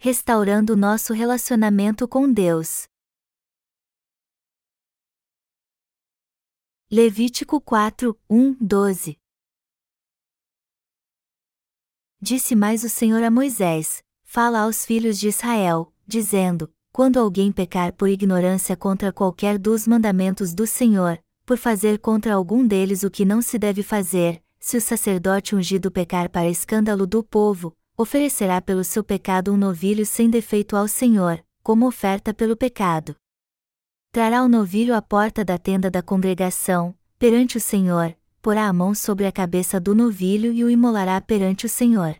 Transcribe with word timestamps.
restaurando 0.00 0.76
nosso 0.76 1.12
relacionamento 1.12 2.06
com 2.06 2.32
Deus. 2.32 2.86
Levítico 6.88 7.60
4, 7.60 8.16
1, 8.30 8.54
12 8.60 9.18
Disse 12.20 12.54
mais 12.54 12.84
o 12.84 12.88
Senhor 12.88 13.24
a 13.24 13.30
Moisés: 13.30 14.00
Fala 14.22 14.60
aos 14.60 14.84
filhos 14.84 15.18
de 15.18 15.26
Israel, 15.26 15.92
dizendo: 16.06 16.72
Quando 16.92 17.18
alguém 17.18 17.50
pecar 17.50 17.92
por 17.92 18.08
ignorância 18.08 18.76
contra 18.76 19.12
qualquer 19.12 19.58
dos 19.58 19.84
mandamentos 19.84 20.54
do 20.54 20.64
Senhor, 20.64 21.20
por 21.44 21.58
fazer 21.58 21.98
contra 21.98 22.34
algum 22.34 22.64
deles 22.64 23.02
o 23.02 23.10
que 23.10 23.24
não 23.24 23.42
se 23.42 23.58
deve 23.58 23.82
fazer, 23.82 24.40
se 24.60 24.76
o 24.76 24.80
sacerdote 24.80 25.56
ungido 25.56 25.90
pecar 25.90 26.30
para 26.30 26.48
escândalo 26.48 27.04
do 27.04 27.22
povo, 27.24 27.76
oferecerá 27.98 28.62
pelo 28.62 28.84
seu 28.84 29.02
pecado 29.02 29.52
um 29.52 29.56
novilho 29.56 30.06
sem 30.06 30.30
defeito 30.30 30.76
ao 30.76 30.86
Senhor, 30.86 31.44
como 31.64 31.84
oferta 31.84 32.32
pelo 32.32 32.56
pecado. 32.56 33.16
Trará 34.12 34.44
o 34.44 34.48
novilho 34.48 34.94
à 34.94 35.02
porta 35.02 35.44
da 35.44 35.58
tenda 35.58 35.90
da 35.90 36.00
congregação, 36.00 36.96
perante 37.18 37.56
o 37.56 37.60
Senhor, 37.60 38.16
porá 38.40 38.68
a 38.68 38.72
mão 38.72 38.94
sobre 38.94 39.26
a 39.26 39.32
cabeça 39.32 39.80
do 39.80 39.96
novilho 39.96 40.52
e 40.52 40.62
o 40.62 40.70
imolará 40.70 41.20
perante 41.20 41.66
o 41.66 41.68
Senhor. 41.68 42.14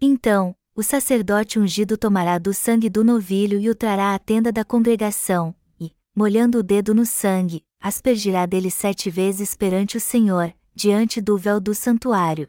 Então, 0.00 0.52
o 0.74 0.82
sacerdote 0.82 1.60
ungido 1.60 1.96
tomará 1.96 2.36
do 2.36 2.52
sangue 2.52 2.90
do 2.90 3.04
novilho 3.04 3.60
e 3.60 3.70
o 3.70 3.74
trará 3.76 4.14
à 4.14 4.18
tenda 4.18 4.50
da 4.50 4.64
congregação, 4.64 5.54
e, 5.80 5.92
molhando 6.12 6.58
o 6.58 6.62
dedo 6.62 6.92
no 6.92 7.06
sangue, 7.06 7.64
aspergirá 7.80 8.46
dele 8.46 8.70
sete 8.70 9.08
vezes 9.08 9.54
perante 9.54 9.96
o 9.96 10.00
Senhor, 10.00 10.52
diante 10.74 11.20
do 11.20 11.38
véu 11.38 11.60
do 11.60 11.72
santuário. 11.72 12.48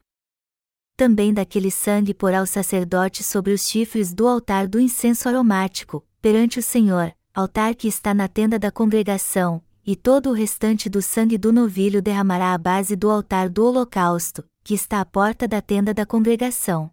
Também 0.96 1.34
daquele 1.34 1.72
sangue 1.72 2.14
porá 2.14 2.42
o 2.42 2.46
sacerdote 2.46 3.24
sobre 3.24 3.52
os 3.52 3.68
chifres 3.68 4.14
do 4.14 4.28
altar 4.28 4.68
do 4.68 4.80
incenso 4.80 5.27
aromático, 5.27 6.05
perante 6.22 6.60
o 6.60 6.63
Senhor, 6.63 7.13
altar 7.34 7.74
que 7.74 7.88
está 7.88 8.13
na 8.13 8.27
tenda 8.27 8.60
da 8.60 8.72
congregação, 8.72 9.62
e 9.85 9.96
todo 9.96 10.30
o 10.30 10.34
restante 10.34 10.90
do 10.90 11.02
sangue 11.02 11.38
do 11.38 11.52
novilho 11.52 12.02
derramará 12.02 12.54
à 12.54 12.58
base 12.58 12.96
do 12.96 13.10
altar 13.10 13.50
do 13.50 13.66
holocausto, 13.66 14.44
que 14.63 14.76
está 14.76 15.02
à 15.02 15.05
porta 15.05 15.48
da 15.48 15.62
tenda 15.62 15.94
da 15.94 16.05
congregação. 16.05 16.91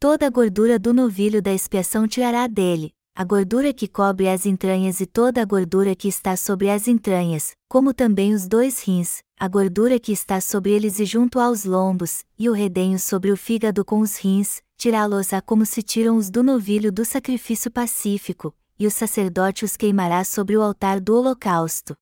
Toda 0.00 0.26
a 0.26 0.30
gordura 0.30 0.78
do 0.78 0.92
novilho 0.92 1.40
da 1.40 1.52
expiação 1.52 2.06
tirará 2.06 2.46
dele, 2.46 2.92
a 3.18 3.24
gordura 3.24 3.72
que 3.74 3.88
cobre 3.88 4.28
as 4.28 4.46
entranhas 4.46 5.00
e 5.00 5.04
toda 5.04 5.42
a 5.42 5.44
gordura 5.44 5.92
que 5.96 6.06
está 6.06 6.36
sobre 6.36 6.70
as 6.70 6.86
entranhas, 6.86 7.50
como 7.68 7.92
também 7.92 8.32
os 8.32 8.46
dois 8.46 8.80
rins, 8.80 9.24
a 9.36 9.48
gordura 9.48 9.98
que 9.98 10.12
está 10.12 10.40
sobre 10.40 10.70
eles 10.70 11.00
e 11.00 11.04
junto 11.04 11.40
aos 11.40 11.64
lombos, 11.64 12.24
e 12.38 12.48
o 12.48 12.52
redenho 12.52 12.96
sobre 12.96 13.32
o 13.32 13.36
fígado 13.36 13.84
com 13.84 13.98
os 13.98 14.16
rins, 14.18 14.62
tirá-los-á 14.76 15.42
como 15.42 15.66
se 15.66 15.82
tiram 15.82 16.16
os 16.16 16.30
do 16.30 16.44
novilho 16.44 16.92
do 16.92 17.04
sacrifício 17.04 17.72
pacífico, 17.72 18.54
e 18.78 18.86
o 18.86 18.90
sacerdote 18.90 19.64
os 19.64 19.76
queimará 19.76 20.22
sobre 20.22 20.56
o 20.56 20.62
altar 20.62 21.00
do 21.00 21.16
holocausto. 21.16 21.96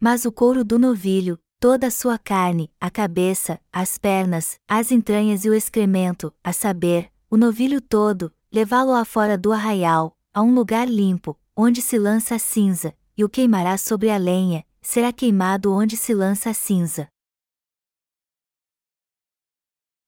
Mas 0.00 0.24
o 0.24 0.32
couro 0.32 0.64
do 0.64 0.78
novilho, 0.78 1.38
toda 1.60 1.88
a 1.88 1.90
sua 1.90 2.16
carne, 2.18 2.70
a 2.80 2.90
cabeça, 2.90 3.60
as 3.70 3.98
pernas, 3.98 4.58
as 4.66 4.90
entranhas 4.90 5.44
e 5.44 5.50
o 5.50 5.54
excremento, 5.54 6.32
a 6.42 6.50
saber, 6.50 7.10
o 7.30 7.36
novilho 7.36 7.78
todo, 7.78 8.32
levá-lo 8.54 8.92
a 8.92 9.04
fora 9.04 9.36
do 9.36 9.52
arraial, 9.52 10.16
a 10.32 10.40
um 10.40 10.54
lugar 10.54 10.88
limpo, 10.88 11.36
onde 11.56 11.82
se 11.82 11.98
lança 11.98 12.36
a 12.36 12.38
cinza, 12.38 12.96
e 13.16 13.24
o 13.24 13.28
queimará 13.28 13.76
sobre 13.76 14.10
a 14.10 14.16
lenha, 14.16 14.64
será 14.80 15.12
queimado 15.12 15.72
onde 15.72 15.96
se 15.96 16.14
lança 16.14 16.50
a 16.50 16.54
cinza. 16.54 17.08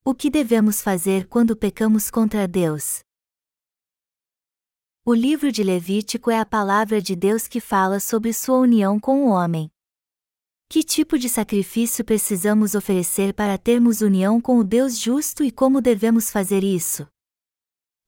O 0.05 0.14
que 0.14 0.30
devemos 0.30 0.80
fazer 0.80 1.27
quando 1.27 1.56
pecamos 1.56 2.08
contra 2.08 2.47
Deus? 2.47 3.00
O 5.05 5.12
livro 5.12 5.50
de 5.50 5.64
Levítico 5.64 6.31
é 6.31 6.38
a 6.38 6.47
palavra 6.47 7.03
de 7.03 7.16
Deus 7.16 7.48
que 7.48 7.58
fala 7.58 7.98
sobre 7.98 8.32
sua 8.32 8.59
união 8.59 9.00
com 9.00 9.25
o 9.25 9.28
homem. 9.28 9.69
Que 10.69 10.84
tipo 10.84 11.19
de 11.19 11.28
sacrifício 11.28 12.04
precisamos 12.04 12.76
oferecer 12.76 13.34
para 13.34 13.59
termos 13.59 14.03
união 14.03 14.41
com 14.41 14.59
o 14.59 14.65
Deus 14.65 14.97
justo 14.97 15.43
e 15.43 15.50
como 15.50 15.81
devemos 15.81 16.31
fazer 16.31 16.62
isso? 16.62 17.09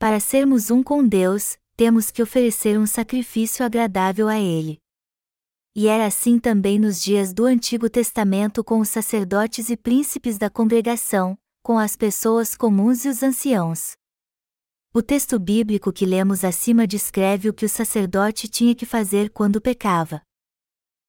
Para 0.01 0.21
sermos 0.21 0.71
um 0.71 0.81
com 0.81 1.05
Deus, 1.05 1.59
temos 1.77 2.13
que 2.13 2.23
oferecer 2.23 2.79
um 2.79 2.87
sacrifício 2.87 3.67
agradável 3.67 4.29
a 4.29 4.39
Ele. 4.39 4.79
E 5.75 5.89
era 5.89 6.07
assim 6.07 6.39
também 6.39 6.79
nos 6.79 7.03
dias 7.03 7.33
do 7.33 7.45
Antigo 7.45 7.91
Testamento 7.91 8.63
com 8.63 8.79
os 8.79 8.89
sacerdotes 8.89 9.71
e 9.71 9.77
príncipes 9.77 10.39
da 10.39 10.49
congregação, 10.49 11.37
com 11.65 11.77
as 11.77 11.97
pessoas 11.97 12.55
comuns 12.55 13.05
e 13.05 13.09
os 13.09 13.25
anciãos. 13.25 13.97
O 14.95 15.03
texto 15.03 15.37
bíblico 15.37 15.93
que 15.93 16.07
lemos 16.07 16.45
acima 16.45 16.87
descreve 16.87 17.49
o 17.49 17.53
que 17.53 17.65
o 17.65 17.69
sacerdote 17.69 18.47
tinha 18.47 18.77
que 18.77 18.87
fazer 18.87 19.31
quando 19.31 19.61
pecava. 19.61 20.23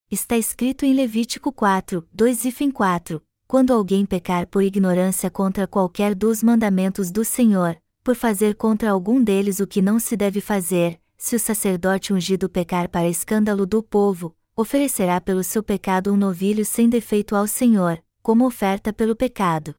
Está 0.10 0.36
escrito 0.36 0.84
em 0.84 0.96
Levítico 0.96 1.54
4, 1.54 2.10
2 2.12 2.46
e 2.46 2.72
4, 2.72 3.22
quando 3.48 3.72
alguém 3.72 4.04
pecar 4.04 4.48
por 4.48 4.64
ignorância 4.64 5.30
contra 5.30 5.68
qualquer 5.68 6.16
dos 6.16 6.42
mandamentos 6.42 7.12
do 7.12 7.24
Senhor, 7.24 7.80
por 8.04 8.16
fazer 8.16 8.56
contra 8.56 8.92
algum 8.92 9.24
deles 9.24 9.60
o 9.60 9.68
que 9.68 9.82
não 9.82 10.00
se 10.00 10.16
deve 10.16 10.42
fazer, 10.42 11.00
se 11.18 11.36
o 11.36 11.40
sacerdote 11.40 12.14
ungido 12.14 12.50
pecar 12.50 12.90
para 12.90 13.08
escândalo 13.08 13.66
do 13.66 13.84
povo, 13.84 14.36
oferecerá 14.56 15.20
pelo 15.20 15.44
seu 15.44 15.62
pecado 15.62 16.14
um 16.14 16.18
novilho 16.18 16.66
sem 16.66 16.90
defeito 16.90 17.36
ao 17.36 17.46
Senhor, 17.48 18.02
como 18.22 18.46
oferta 18.46 18.94
pelo 18.94 19.16
pecado. 19.16 19.76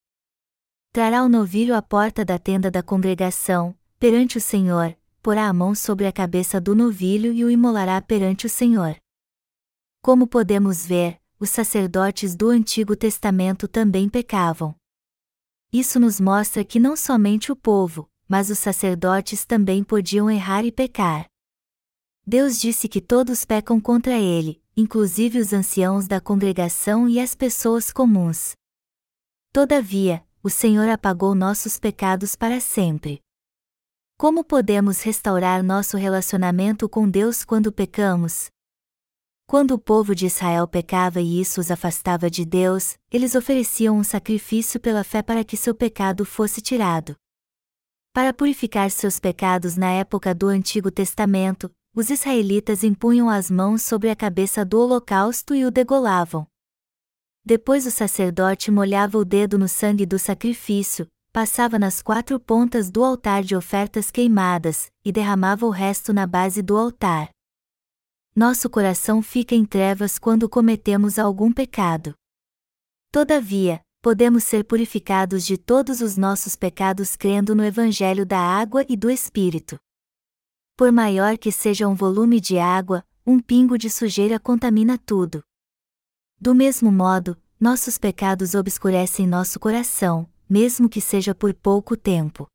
Trará 0.92 1.22
o 1.22 1.28
novilho 1.28 1.74
à 1.74 1.80
porta 1.80 2.24
da 2.24 2.38
tenda 2.38 2.70
da 2.70 2.82
congregação, 2.82 3.76
perante 3.98 4.38
o 4.38 4.40
Senhor, 4.40 4.96
porá 5.22 5.46
a 5.46 5.52
mão 5.52 5.74
sobre 5.74 6.06
a 6.06 6.12
cabeça 6.12 6.60
do 6.60 6.74
novilho 6.74 7.32
e 7.32 7.44
o 7.44 7.50
imolará 7.50 8.00
perante 8.02 8.46
o 8.46 8.48
Senhor. 8.48 8.96
Como 10.02 10.26
podemos 10.26 10.84
ver, 10.84 11.20
os 11.38 11.50
sacerdotes 11.50 12.34
do 12.34 12.48
Antigo 12.48 12.96
Testamento 12.96 13.68
também 13.68 14.08
pecavam. 14.08 14.74
Isso 15.72 16.00
nos 16.00 16.20
mostra 16.20 16.64
que 16.64 16.80
não 16.80 16.96
somente 16.96 17.52
o 17.52 17.56
povo, 17.56 18.09
mas 18.30 18.48
os 18.48 18.60
sacerdotes 18.60 19.44
também 19.44 19.82
podiam 19.82 20.30
errar 20.30 20.64
e 20.64 20.70
pecar. 20.70 21.26
Deus 22.24 22.60
disse 22.60 22.88
que 22.88 23.00
todos 23.00 23.44
pecam 23.44 23.80
contra 23.80 24.16
ele, 24.16 24.62
inclusive 24.76 25.40
os 25.40 25.52
anciãos 25.52 26.06
da 26.06 26.20
congregação 26.20 27.08
e 27.08 27.18
as 27.18 27.34
pessoas 27.34 27.90
comuns. 27.90 28.52
Todavia, 29.52 30.24
o 30.44 30.48
Senhor 30.48 30.88
apagou 30.88 31.34
nossos 31.34 31.76
pecados 31.76 32.36
para 32.36 32.60
sempre. 32.60 33.20
Como 34.16 34.44
podemos 34.44 35.02
restaurar 35.02 35.60
nosso 35.64 35.96
relacionamento 35.96 36.88
com 36.88 37.10
Deus 37.10 37.44
quando 37.44 37.72
pecamos? 37.72 38.48
Quando 39.44 39.72
o 39.72 39.78
povo 39.78 40.14
de 40.14 40.26
Israel 40.26 40.68
pecava 40.68 41.20
e 41.20 41.40
isso 41.40 41.60
os 41.60 41.68
afastava 41.68 42.30
de 42.30 42.44
Deus, 42.44 42.96
eles 43.10 43.34
ofereciam 43.34 43.98
um 43.98 44.04
sacrifício 44.04 44.78
pela 44.78 45.02
fé 45.02 45.20
para 45.20 45.42
que 45.42 45.56
seu 45.56 45.74
pecado 45.74 46.24
fosse 46.24 46.60
tirado. 46.60 47.16
Para 48.12 48.34
purificar 48.34 48.90
seus 48.90 49.20
pecados 49.20 49.76
na 49.76 49.92
época 49.92 50.34
do 50.34 50.48
Antigo 50.48 50.90
Testamento, 50.90 51.70
os 51.94 52.10
israelitas 52.10 52.82
impunham 52.82 53.30
as 53.30 53.48
mãos 53.48 53.82
sobre 53.82 54.10
a 54.10 54.16
cabeça 54.16 54.64
do 54.64 54.80
holocausto 54.80 55.54
e 55.54 55.64
o 55.64 55.70
degolavam. 55.70 56.44
Depois 57.44 57.86
o 57.86 57.90
sacerdote 57.90 58.68
molhava 58.68 59.16
o 59.16 59.24
dedo 59.24 59.56
no 59.56 59.68
sangue 59.68 60.04
do 60.04 60.18
sacrifício, 60.18 61.06
passava 61.32 61.78
nas 61.78 62.02
quatro 62.02 62.40
pontas 62.40 62.90
do 62.90 63.04
altar 63.04 63.44
de 63.44 63.54
ofertas 63.54 64.10
queimadas, 64.10 64.90
e 65.04 65.12
derramava 65.12 65.64
o 65.64 65.70
resto 65.70 66.12
na 66.12 66.26
base 66.26 66.62
do 66.62 66.76
altar. 66.76 67.30
Nosso 68.34 68.68
coração 68.68 69.22
fica 69.22 69.54
em 69.54 69.64
trevas 69.64 70.18
quando 70.18 70.48
cometemos 70.48 71.16
algum 71.16 71.52
pecado. 71.52 72.12
Todavia, 73.12 73.80
podemos 74.02 74.44
ser 74.44 74.64
purificados 74.64 75.44
de 75.44 75.58
todos 75.58 76.00
os 76.00 76.16
nossos 76.16 76.56
pecados 76.56 77.16
crendo 77.16 77.54
no 77.54 77.62
Evangelho 77.62 78.24
da 78.24 78.38
água 78.38 78.84
e 78.88 78.96
do 78.96 79.10
Espírito. 79.10 79.78
Por 80.76 80.90
maior 80.90 81.36
que 81.36 81.52
seja 81.52 81.86
um 81.86 81.94
volume 81.94 82.40
de 82.40 82.58
água, 82.58 83.04
um 83.26 83.38
pingo 83.38 83.76
de 83.76 83.90
sujeira 83.90 84.40
contamina 84.40 84.96
tudo. 84.96 85.44
Do 86.40 86.54
mesmo 86.54 86.90
modo, 86.90 87.36
nossos 87.60 87.98
pecados 87.98 88.54
obscurecem 88.54 89.26
nosso 89.26 89.60
coração, 89.60 90.26
mesmo 90.48 90.88
que 90.88 91.00
seja 91.00 91.34
por 91.34 91.52
pouco 91.52 91.94
tempo. 91.94 92.48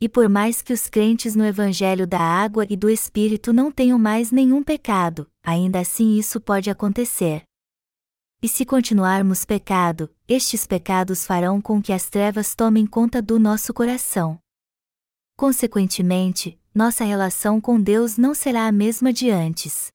E 0.00 0.08
por 0.08 0.28
mais 0.28 0.62
que 0.62 0.72
os 0.72 0.88
crentes 0.88 1.34
no 1.34 1.44
Evangelho 1.44 2.06
da 2.06 2.20
Água 2.20 2.66
e 2.68 2.76
do 2.76 2.88
Espírito 2.88 3.52
não 3.52 3.70
tenham 3.70 3.98
mais 3.98 4.30
nenhum 4.30 4.62
pecado, 4.62 5.30
ainda 5.42 5.80
assim 5.80 6.16
isso 6.18 6.40
pode 6.40 6.70
acontecer. 6.70 7.45
E 8.42 8.48
se 8.48 8.66
continuarmos 8.66 9.44
pecado, 9.44 10.14
estes 10.28 10.66
pecados 10.66 11.24
farão 11.24 11.60
com 11.60 11.80
que 11.80 11.92
as 11.92 12.10
trevas 12.10 12.54
tomem 12.54 12.86
conta 12.86 13.22
do 13.22 13.38
nosso 13.38 13.72
coração. 13.72 14.38
Consequentemente, 15.36 16.60
nossa 16.74 17.02
relação 17.02 17.60
com 17.60 17.80
Deus 17.80 18.18
não 18.18 18.34
será 18.34 18.66
a 18.66 18.72
mesma 18.72 19.12
de 19.12 19.30
antes. 19.30 19.88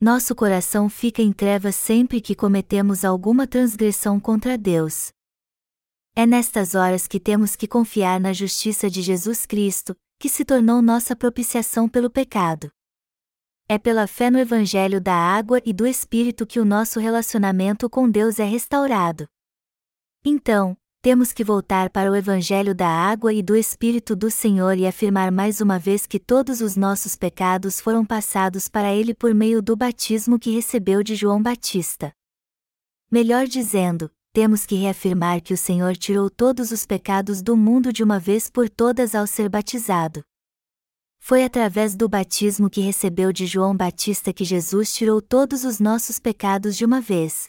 Nosso 0.00 0.34
coração 0.34 0.88
fica 0.88 1.22
em 1.22 1.32
trevas 1.32 1.74
sempre 1.74 2.20
que 2.20 2.34
cometemos 2.34 3.04
alguma 3.04 3.46
transgressão 3.46 4.20
contra 4.20 4.56
Deus, 4.56 5.10
É 6.14 6.26
nestas 6.26 6.74
horas 6.74 7.06
que 7.06 7.20
temos 7.20 7.54
que 7.54 7.68
confiar 7.68 8.18
na 8.20 8.32
justiça 8.32 8.90
de 8.90 9.02
Jesus 9.02 9.46
Cristo, 9.46 9.96
que 10.18 10.28
se 10.28 10.44
tornou 10.44 10.82
nossa 10.82 11.14
propiciação 11.14 11.88
pelo 11.88 12.10
pecado. 12.10 12.70
É 13.70 13.76
pela 13.76 14.06
fé 14.06 14.30
no 14.30 14.38
Evangelho 14.38 14.98
da 14.98 15.14
água 15.14 15.60
e 15.62 15.74
do 15.74 15.86
Espírito 15.86 16.46
que 16.46 16.58
o 16.58 16.64
nosso 16.64 16.98
relacionamento 16.98 17.90
com 17.90 18.08
Deus 18.08 18.38
é 18.38 18.44
restaurado. 18.44 19.28
Então, 20.24 20.74
temos 21.02 21.34
que 21.34 21.44
voltar 21.44 21.90
para 21.90 22.10
o 22.10 22.16
Evangelho 22.16 22.74
da 22.74 22.88
água 22.88 23.30
e 23.30 23.42
do 23.42 23.54
Espírito 23.54 24.16
do 24.16 24.30
Senhor 24.30 24.78
e 24.78 24.86
afirmar 24.86 25.30
mais 25.30 25.60
uma 25.60 25.78
vez 25.78 26.06
que 26.06 26.18
todos 26.18 26.62
os 26.62 26.76
nossos 26.76 27.14
pecados 27.14 27.78
foram 27.78 28.06
passados 28.06 28.68
para 28.68 28.94
Ele 28.94 29.12
por 29.12 29.34
meio 29.34 29.60
do 29.60 29.76
batismo 29.76 30.38
que 30.38 30.50
recebeu 30.50 31.02
de 31.02 31.14
João 31.14 31.42
Batista. 31.42 32.10
Melhor 33.10 33.46
dizendo, 33.46 34.10
temos 34.32 34.64
que 34.64 34.76
reafirmar 34.76 35.42
que 35.42 35.52
o 35.52 35.58
Senhor 35.58 35.94
tirou 35.94 36.30
todos 36.30 36.70
os 36.70 36.86
pecados 36.86 37.42
do 37.42 37.54
mundo 37.54 37.92
de 37.92 38.02
uma 38.02 38.18
vez 38.18 38.48
por 38.48 38.70
todas 38.70 39.14
ao 39.14 39.26
ser 39.26 39.50
batizado. 39.50 40.24
Foi 41.28 41.44
através 41.44 41.94
do 41.94 42.08
batismo 42.08 42.70
que 42.70 42.80
recebeu 42.80 43.34
de 43.34 43.44
João 43.44 43.76
Batista 43.76 44.32
que 44.32 44.46
Jesus 44.46 44.94
tirou 44.94 45.20
todos 45.20 45.62
os 45.62 45.78
nossos 45.78 46.18
pecados 46.18 46.74
de 46.74 46.86
uma 46.86 47.02
vez. 47.02 47.48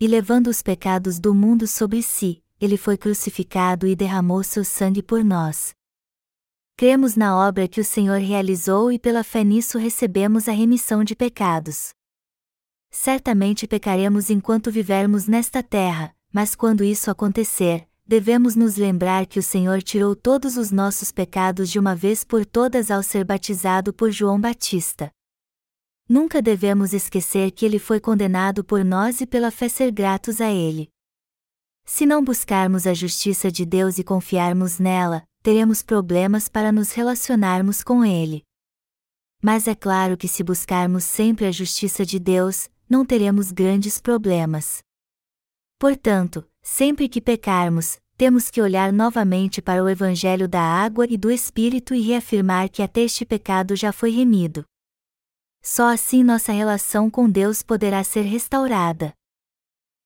E 0.00 0.06
levando 0.06 0.46
os 0.46 0.62
pecados 0.62 1.18
do 1.18 1.34
mundo 1.34 1.66
sobre 1.66 2.02
si, 2.02 2.42
ele 2.58 2.78
foi 2.78 2.96
crucificado 2.96 3.86
e 3.86 3.94
derramou 3.94 4.42
seu 4.42 4.64
sangue 4.64 5.02
por 5.02 5.22
nós. 5.22 5.74
Cremos 6.74 7.16
na 7.16 7.36
obra 7.36 7.68
que 7.68 7.82
o 7.82 7.84
Senhor 7.84 8.18
realizou 8.18 8.90
e 8.90 8.98
pela 8.98 9.22
fé 9.22 9.44
nisso 9.44 9.76
recebemos 9.76 10.48
a 10.48 10.52
remissão 10.52 11.04
de 11.04 11.14
pecados. 11.14 11.90
Certamente 12.90 13.66
pecaremos 13.66 14.30
enquanto 14.30 14.72
vivermos 14.72 15.26
nesta 15.26 15.62
terra, 15.62 16.16
mas 16.32 16.54
quando 16.54 16.82
isso 16.82 17.10
acontecer, 17.10 17.89
devemos 18.10 18.56
nos 18.56 18.74
lembrar 18.74 19.24
que 19.24 19.38
o 19.38 19.42
Senhor 19.42 19.80
tirou 19.80 20.16
todos 20.16 20.56
os 20.56 20.72
nossos 20.72 21.12
pecados 21.12 21.70
de 21.70 21.78
uma 21.78 21.94
vez 21.94 22.24
por 22.24 22.44
todas 22.44 22.90
ao 22.90 23.04
ser 23.04 23.24
batizado 23.24 23.94
por 23.94 24.10
João 24.10 24.40
Batista. 24.40 25.12
Nunca 26.08 26.42
devemos 26.42 26.92
esquecer 26.92 27.52
que 27.52 27.64
ele 27.64 27.78
foi 27.78 28.00
condenado 28.00 28.64
por 28.64 28.84
nós 28.84 29.20
e 29.20 29.26
pela 29.28 29.52
fé 29.52 29.68
ser 29.68 29.92
gratos 29.92 30.40
a 30.40 30.50
ele. 30.50 30.88
Se 31.84 32.04
não 32.04 32.24
buscarmos 32.24 32.84
a 32.84 32.94
justiça 32.94 33.48
de 33.48 33.64
Deus 33.64 33.96
e 33.96 34.02
confiarmos 34.02 34.80
nela, 34.80 35.22
teremos 35.40 35.80
problemas 35.80 36.48
para 36.48 36.72
nos 36.72 36.90
relacionarmos 36.90 37.80
com 37.80 38.04
ele. 38.04 38.42
Mas 39.40 39.68
é 39.68 39.74
claro 39.76 40.16
que 40.16 40.26
se 40.26 40.42
buscarmos 40.42 41.04
sempre 41.04 41.46
a 41.46 41.52
justiça 41.52 42.04
de 42.04 42.18
Deus, 42.18 42.68
não 42.88 43.06
teremos 43.06 43.52
grandes 43.52 44.00
problemas. 44.00 44.82
Portanto, 45.80 46.46
sempre 46.62 47.08
que 47.08 47.22
pecarmos, 47.22 47.98
temos 48.14 48.50
que 48.50 48.60
olhar 48.60 48.92
novamente 48.92 49.62
para 49.62 49.82
o 49.82 49.88
Evangelho 49.88 50.46
da 50.46 50.60
água 50.60 51.06
e 51.08 51.16
do 51.16 51.30
Espírito 51.30 51.94
e 51.94 52.02
reafirmar 52.02 52.70
que 52.70 52.82
até 52.82 53.00
este 53.00 53.24
pecado 53.24 53.74
já 53.74 53.90
foi 53.90 54.10
remido. 54.10 54.62
Só 55.62 55.88
assim 55.88 56.22
nossa 56.22 56.52
relação 56.52 57.10
com 57.10 57.30
Deus 57.30 57.62
poderá 57.62 58.04
ser 58.04 58.24
restaurada. 58.24 59.14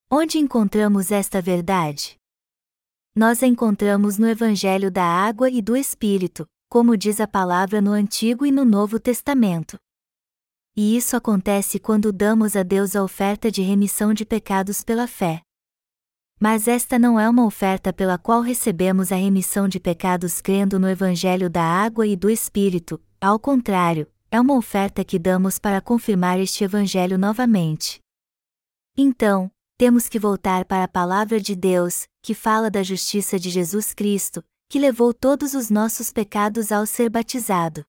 Onde 0.09 0.39
encontramos 0.39 1.11
esta 1.11 1.43
verdade? 1.43 2.15
Nós 3.13 3.43
a 3.43 3.47
encontramos 3.49 4.17
no 4.17 4.29
Evangelho 4.29 4.93
da 4.93 5.05
Água 5.05 5.51
e 5.51 5.61
do 5.61 5.77
Espírito, 5.77 6.47
como 6.69 6.97
diz 6.97 7.19
a 7.19 7.27
palavra 7.27 7.83
no 7.83 7.91
Antigo 7.91 8.47
e 8.47 8.53
no 8.53 8.65
Novo 8.65 9.01
Testamento. 9.01 9.77
E 10.77 10.97
isso 10.97 11.17
acontece 11.17 11.81
quando 11.81 12.13
damos 12.13 12.55
a 12.55 12.63
Deus 12.63 12.95
a 12.95 13.03
oferta 13.03 13.51
de 13.51 13.61
remissão 13.61 14.15
de 14.15 14.25
pecados 14.25 14.85
pela 14.85 15.09
fé. 15.09 15.43
Mas 16.45 16.69
esta 16.69 16.99
não 16.99 17.19
é 17.19 17.27
uma 17.27 17.47
oferta 17.47 17.91
pela 17.91 18.19
qual 18.19 18.43
recebemos 18.43 19.11
a 19.11 19.17
remissão 19.17 19.67
de 19.67 19.81
pecados 19.81 20.43
crendo 20.43 20.79
no 20.79 20.87
Evangelho 20.87 21.49
da 21.49 21.63
Água 21.63 22.07
e 22.07 22.15
do 22.15 22.29
Espírito, 22.29 23.03
ao 23.19 23.39
contrário, 23.39 24.07
é 24.31 24.39
uma 24.39 24.55
oferta 24.55 25.03
que 25.03 25.19
damos 25.19 25.59
para 25.59 25.81
confirmar 25.81 26.39
este 26.39 26.63
Evangelho 26.63 27.17
novamente. 27.17 27.99
Então, 28.95 29.51
temos 29.79 30.07
que 30.07 30.19
voltar 30.19 30.67
para 30.67 30.85
a 30.85 30.89
Palavra 30.89 31.41
de 31.41 31.57
Deus, 31.57 32.07
que 32.21 32.35
fala 32.35 32.71
da 32.71 32.83
justiça 32.83 33.39
de 33.39 33.49
Jesus 33.49 33.95
Cristo, 33.95 34.45
que 34.69 34.79
levou 34.79 35.15
todos 35.15 35.55
os 35.55 35.71
nossos 35.71 36.13
pecados 36.13 36.71
ao 36.71 36.85
ser 36.85 37.09
batizado. 37.09 37.87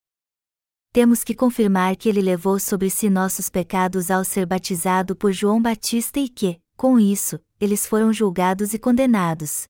Temos 0.94 1.26
que 1.26 1.36
confirmar 1.36 1.98
que 1.98 2.08
ele 2.08 2.22
levou 2.22 2.58
sobre 2.58 2.90
si 2.90 3.10
nossos 3.10 3.50
pecados 3.50 4.10
ao 4.10 4.24
ser 4.24 4.46
batizado 4.46 5.14
por 5.14 5.34
João 5.34 5.62
Batista 5.62 6.22
e 6.22 6.30
que, 6.30 6.58
com 6.78 6.98
isso, 6.98 7.38
eles 7.60 7.86
foram 7.86 8.12
julgados 8.12 8.74
e 8.74 8.80
condenados. 8.80 9.68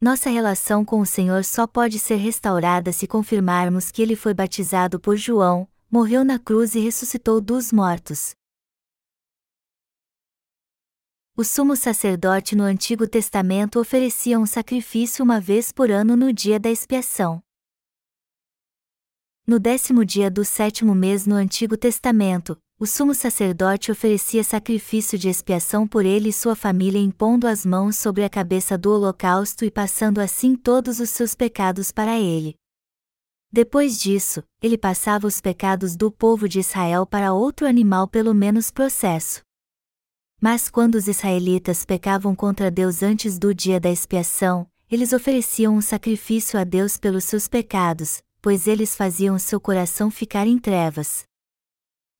Nossa 0.00 0.30
relação 0.30 0.84
com 0.84 1.00
o 1.00 1.06
Senhor 1.06 1.44
só 1.44 1.66
pode 1.66 1.98
ser 1.98 2.16
restaurada 2.16 2.90
se 2.92 3.06
confirmarmos 3.06 3.90
que 3.90 4.00
ele 4.00 4.16
foi 4.16 4.32
batizado 4.32 4.98
por 4.98 5.16
João, 5.16 5.68
morreu 5.90 6.24
na 6.24 6.38
cruz 6.38 6.74
e 6.74 6.80
ressuscitou 6.80 7.40
dos 7.40 7.70
mortos. 7.72 8.34
O 11.36 11.44
sumo 11.44 11.74
sacerdote 11.76 12.54
no 12.54 12.64
Antigo 12.64 13.06
Testamento 13.06 13.80
oferecia 13.80 14.38
um 14.38 14.46
sacrifício 14.46 15.24
uma 15.24 15.40
vez 15.40 15.72
por 15.72 15.90
ano 15.90 16.16
no 16.16 16.32
dia 16.32 16.58
da 16.58 16.70
expiação. 16.70 17.42
No 19.46 19.58
décimo 19.58 20.04
dia 20.04 20.30
do 20.30 20.44
sétimo 20.44 20.94
mês 20.94 21.26
no 21.26 21.34
Antigo 21.34 21.76
Testamento, 21.76 22.56
o 22.80 22.86
sumo 22.86 23.14
sacerdote 23.14 23.92
oferecia 23.92 24.42
sacrifício 24.42 25.18
de 25.18 25.28
expiação 25.28 25.86
por 25.86 26.06
ele 26.06 26.30
e 26.30 26.32
sua 26.32 26.56
família 26.56 26.98
impondo 26.98 27.46
as 27.46 27.66
mãos 27.66 27.94
sobre 27.96 28.24
a 28.24 28.30
cabeça 28.30 28.78
do 28.78 28.90
holocausto 28.90 29.66
e 29.66 29.70
passando 29.70 30.18
assim 30.18 30.56
todos 30.56 30.98
os 30.98 31.10
seus 31.10 31.34
pecados 31.34 31.92
para 31.92 32.18
ele. 32.18 32.54
Depois 33.52 34.00
disso, 34.00 34.42
ele 34.62 34.78
passava 34.78 35.26
os 35.26 35.42
pecados 35.42 35.94
do 35.94 36.10
povo 36.10 36.48
de 36.48 36.60
Israel 36.60 37.04
para 37.04 37.34
outro 37.34 37.66
animal 37.66 38.08
pelo 38.08 38.32
menos 38.32 38.70
processo. 38.70 39.42
Mas 40.40 40.70
quando 40.70 40.94
os 40.94 41.06
israelitas 41.06 41.84
pecavam 41.84 42.34
contra 42.34 42.70
Deus 42.70 43.02
antes 43.02 43.38
do 43.38 43.54
dia 43.54 43.78
da 43.78 43.90
expiação, 43.90 44.66
eles 44.90 45.12
ofereciam 45.12 45.76
um 45.76 45.82
sacrifício 45.82 46.58
a 46.58 46.64
Deus 46.64 46.96
pelos 46.96 47.24
seus 47.24 47.46
pecados, 47.46 48.22
pois 48.40 48.66
eles 48.66 48.96
faziam 48.96 49.38
seu 49.38 49.60
coração 49.60 50.10
ficar 50.10 50.46
em 50.46 50.58
trevas. 50.58 51.28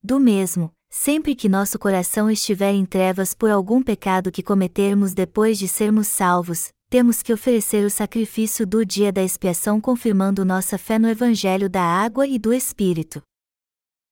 Do 0.03 0.19
mesmo, 0.19 0.71
sempre 0.89 1.35
que 1.35 1.47
nosso 1.47 1.77
coração 1.77 2.29
estiver 2.29 2.71
em 2.71 2.85
trevas 2.85 3.35
por 3.35 3.51
algum 3.51 3.83
pecado 3.83 4.31
que 4.31 4.41
cometermos 4.41 5.13
depois 5.13 5.59
de 5.59 5.67
sermos 5.67 6.07
salvos, 6.07 6.69
temos 6.89 7.21
que 7.21 7.31
oferecer 7.31 7.85
o 7.85 7.89
sacrifício 7.89 8.65
do 8.65 8.83
dia 8.83 9.11
da 9.11 9.23
expiação 9.23 9.79
confirmando 9.79 10.43
nossa 10.43 10.77
fé 10.77 10.97
no 10.97 11.07
Evangelho 11.07 11.69
da 11.69 11.83
água 11.83 12.25
e 12.25 12.39
do 12.39 12.51
Espírito. 12.51 13.21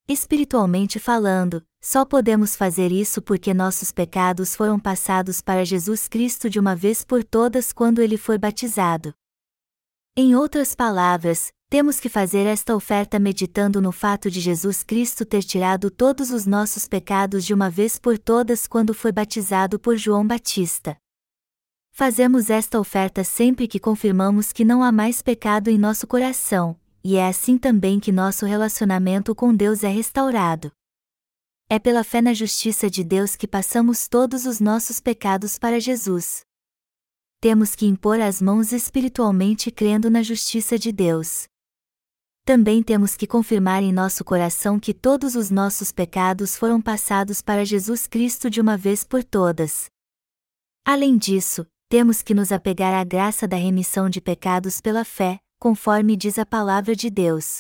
Espiritualmente 0.08 1.00
falando, 1.00 1.63
só 1.82 2.06
podemos 2.06 2.56
fazer 2.56 2.92
isso 2.92 3.22
porque 3.22 3.54
nossos 3.54 3.92
pecados 3.92 4.56
foram 4.56 4.80
passados 4.80 5.42
para 5.42 5.66
Jesus 5.66 6.08
Cristo 6.08 6.50
de 6.50 6.60
uma 6.60 6.75
vez 6.75 7.04
por 7.04 7.24
todas 7.24 7.74
quando 7.74 8.00
ele 8.00 8.18
foi 8.18 8.38
batizado. 8.38 9.13
Em 10.16 10.36
outras 10.36 10.75
palavras, 10.75 11.52
temos 11.70 12.00
que 12.00 12.10
fazer 12.10 12.48
esta 12.48 12.76
oferta 12.76 13.20
meditando 13.20 13.80
no 13.80 13.92
fato 13.92 14.32
de 14.32 14.42
Jesus 14.42 14.82
Cristo 14.82 15.24
ter 15.24 15.44
tirado 15.44 15.92
todos 15.92 16.32
os 16.32 16.48
nossos 16.48 16.88
pecados 16.88 17.46
de 17.46 17.54
uma 17.54 17.70
vez 17.70 18.00
por 18.00 18.18
todas 18.18 18.66
quando 18.66 18.92
foi 18.92 19.12
batizado 19.12 19.80
por 19.80 19.96
João 19.96 20.26
Batista. 20.26 20.98
Fazemos 21.92 22.50
esta 22.50 22.80
oferta 22.80 23.24
sempre 23.24 23.68
que 23.68 23.80
confirmamos 23.80 24.52
que 24.52 24.66
não 24.66 24.82
há 24.82 24.92
mais 24.92 25.22
pecado 25.22 25.70
em 25.70 25.78
nosso 25.78 26.08
coração, 26.08 26.76
e 27.04 27.18
é 27.18 27.28
assim 27.28 27.56
também 27.56 28.00
que 28.00 28.12
nosso 28.12 28.48
relacionamento 28.48 29.36
com 29.36 29.54
Deus 29.54 29.84
é 29.84 29.90
restaurado. 29.90 30.72
É 31.70 31.78
pela 31.78 32.04
fé 32.04 32.20
na 32.20 32.34
justiça 32.34 32.90
de 32.90 33.04
Deus 33.04 33.36
que 33.36 33.48
passamos 33.48 34.08
todos 34.08 34.48
os 34.48 34.60
nossos 34.60 35.00
pecados 35.00 35.60
para 35.60 35.80
Jesus. 35.80 36.42
Temos 37.40 37.76
que 37.76 37.86
impor 37.86 38.20
as 38.20 38.42
mãos 38.42 38.72
espiritualmente 38.72 39.70
crendo 39.70 40.10
na 40.10 40.24
justiça 40.24 40.80
de 40.80 40.92
Deus 40.92 41.48
também 42.50 42.82
temos 42.82 43.15
que 43.15 43.27
confirmar 43.27 43.84
em 43.84 43.94
nosso 43.94 44.25
coração 44.25 44.79
que 44.79 44.91
todos 44.91 45.36
os 45.36 45.51
nossos 45.51 45.91
pecados 45.91 46.56
foram 46.58 46.82
passados 46.82 47.44
para 47.44 47.63
Jesus 47.63 48.08
Cristo 48.08 48.50
de 48.50 48.60
uma 48.60 48.75
vez 48.75 49.03
por 49.03 49.24
todas. 49.24 49.86
Além 50.84 51.15
disso, 51.15 51.63
temos 51.88 52.24
que 52.24 52.34
nos 52.34 52.51
apegar 52.51 52.91
à 52.91 53.03
graça 53.03 53.48
da 53.48 53.56
remissão 53.56 54.10
de 54.10 54.20
pecados 54.20 54.82
pela 54.82 55.06
fé, 55.06 55.39
conforme 55.60 56.18
diz 56.18 56.39
a 56.39 56.46
palavra 56.46 56.96
de 56.96 57.12
Deus. 57.12 57.60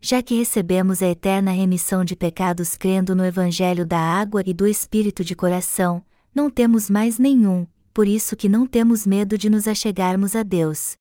Já 0.00 0.22
que 0.22 0.34
recebemos 0.34 1.02
a 1.02 1.08
eterna 1.08 1.50
remissão 1.50 2.06
de 2.06 2.16
pecados 2.16 2.78
crendo 2.78 3.14
no 3.14 3.22
Evangelho 3.22 3.84
da 3.84 4.00
água 4.00 4.42
e 4.46 4.54
do 4.54 4.66
Espírito 4.66 5.22
de 5.22 5.36
coração, 5.36 6.02
não 6.34 6.48
temos 6.48 6.88
mais 6.88 7.18
nenhum, 7.18 7.66
por 7.92 8.08
isso 8.08 8.34
que 8.34 8.48
não 8.48 8.66
temos 8.66 9.06
medo 9.06 9.36
de 9.36 9.50
nos 9.50 9.68
achegarmos 9.68 10.34
a 10.34 10.42
Deus. 10.42 10.96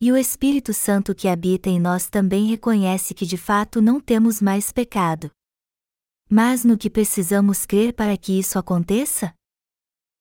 E 0.00 0.10
o 0.10 0.16
Espírito 0.16 0.72
Santo 0.72 1.14
que 1.14 1.28
habita 1.28 1.68
em 1.68 1.78
nós 1.78 2.08
também 2.08 2.46
reconhece 2.46 3.12
que 3.12 3.26
de 3.26 3.36
fato 3.36 3.82
não 3.82 4.00
temos 4.00 4.40
mais 4.40 4.72
pecado. 4.72 5.30
Mas 6.28 6.64
no 6.64 6.78
que 6.78 6.88
precisamos 6.88 7.66
crer 7.66 7.92
para 7.92 8.16
que 8.16 8.38
isso 8.38 8.58
aconteça? 8.58 9.34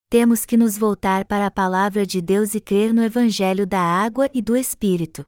temos 0.10 0.44
que 0.44 0.58
nos 0.58 0.76
voltar 0.76 1.24
para 1.26 1.46
a 1.46 1.52
palavra 1.52 2.04
de 2.04 2.20
Deus 2.20 2.56
e 2.56 2.60
crer 2.60 2.92
no 2.92 3.04
Evangelho 3.04 3.68
da 3.68 3.80
água 3.80 4.28
e 4.34 4.42
do 4.42 4.58
Espírito. 4.58 5.24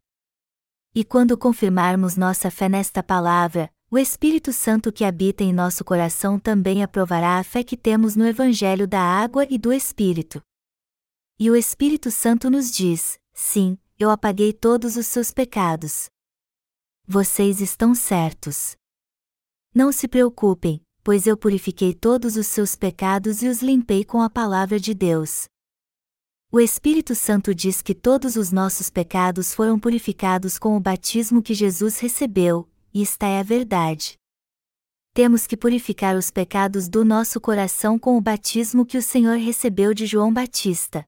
E 0.94 1.06
quando 1.06 1.38
confirmarmos 1.38 2.18
nossa 2.18 2.50
fé 2.50 2.68
nesta 2.68 3.04
palavra, 3.04 3.72
o 3.92 3.98
Espírito 3.98 4.52
Santo 4.52 4.92
que 4.92 5.06
habita 5.06 5.44
em 5.44 5.54
nosso 5.54 5.86
coração 5.86 6.40
também 6.40 6.82
aprovará 6.82 7.38
a 7.38 7.44
fé 7.44 7.64
que 7.64 7.78
temos 7.78 8.16
no 8.16 8.26
Evangelho 8.26 8.88
da 8.88 9.00
água 9.00 9.46
e 9.52 9.58
do 9.60 9.72
Espírito. 9.72 10.42
E 11.40 11.52
o 11.52 11.56
Espírito 11.56 12.10
Santo 12.10 12.50
nos 12.50 12.72
diz: 12.72 13.20
sim, 13.34 13.78
eu 14.04 14.10
apaguei 14.10 14.52
todos 14.52 14.96
os 14.96 15.06
seus 15.08 15.32
pecados. 15.32 16.10
Vocês 17.08 17.62
estão 17.62 17.94
certos. 17.94 18.76
Não 19.74 19.92
se 19.92 20.08
preocupem, 20.08 20.82
pois 21.04 21.28
eu 21.28 21.38
purifiquei 21.38 21.94
todos 21.94 22.36
os 22.36 22.48
seus 22.48 22.76
pecados 22.76 23.42
e 23.42 23.48
os 23.48 23.62
limpei 23.62 24.04
com 24.04 24.22
a 24.22 24.30
palavra 24.30 24.80
de 24.80 24.94
Deus. 24.94 25.46
O 26.52 26.60
Espírito 26.60 27.16
Santo 27.16 27.56
diz 27.56 27.82
que 27.82 27.96
todos 27.96 28.36
os 28.36 28.52
nossos 28.52 28.90
pecados 28.90 29.54
foram 29.54 29.80
purificados 29.80 30.60
com 30.60 30.76
o 30.76 30.80
batismo 30.80 31.42
que 31.42 31.54
Jesus 31.54 32.00
recebeu, 32.00 32.70
e 32.94 33.02
esta 33.02 33.26
é 33.26 33.40
a 33.40 33.44
verdade. 33.44 34.16
Temos 35.14 35.48
que 35.48 35.56
purificar 35.56 36.16
os 36.16 36.30
pecados 36.30 36.90
do 36.90 37.06
nosso 37.06 37.40
coração 37.40 37.98
com 37.98 38.18
o 38.18 38.22
batismo 38.22 38.86
que 38.86 38.98
o 38.98 39.02
Senhor 39.02 39.38
recebeu 39.38 39.94
de 39.94 40.06
João 40.06 40.34
Batista. 40.34 41.06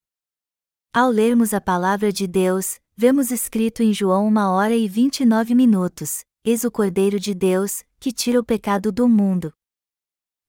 Ao 0.93 1.09
lermos 1.09 1.53
a 1.53 1.59
palavra 1.59 2.11
de 2.11 2.27
Deus, 2.27 2.79
vemos 2.95 3.31
escrito 3.31 3.81
em 3.83 3.93
João 3.93 4.27
uma 4.27 4.51
hora 4.51 4.75
e 4.75 4.87
vinte 4.87 5.21
e 5.21 5.25
nove 5.25 5.55
minutos: 5.55 6.23
Eis 6.45 6.63
o 6.63 6.71
Cordeiro 6.71 7.19
de 7.19 7.33
Deus, 7.33 7.83
que 7.99 8.11
tira 8.11 8.39
o 8.39 8.43
pecado 8.43 8.91
do 8.91 9.07
mundo 9.07 9.53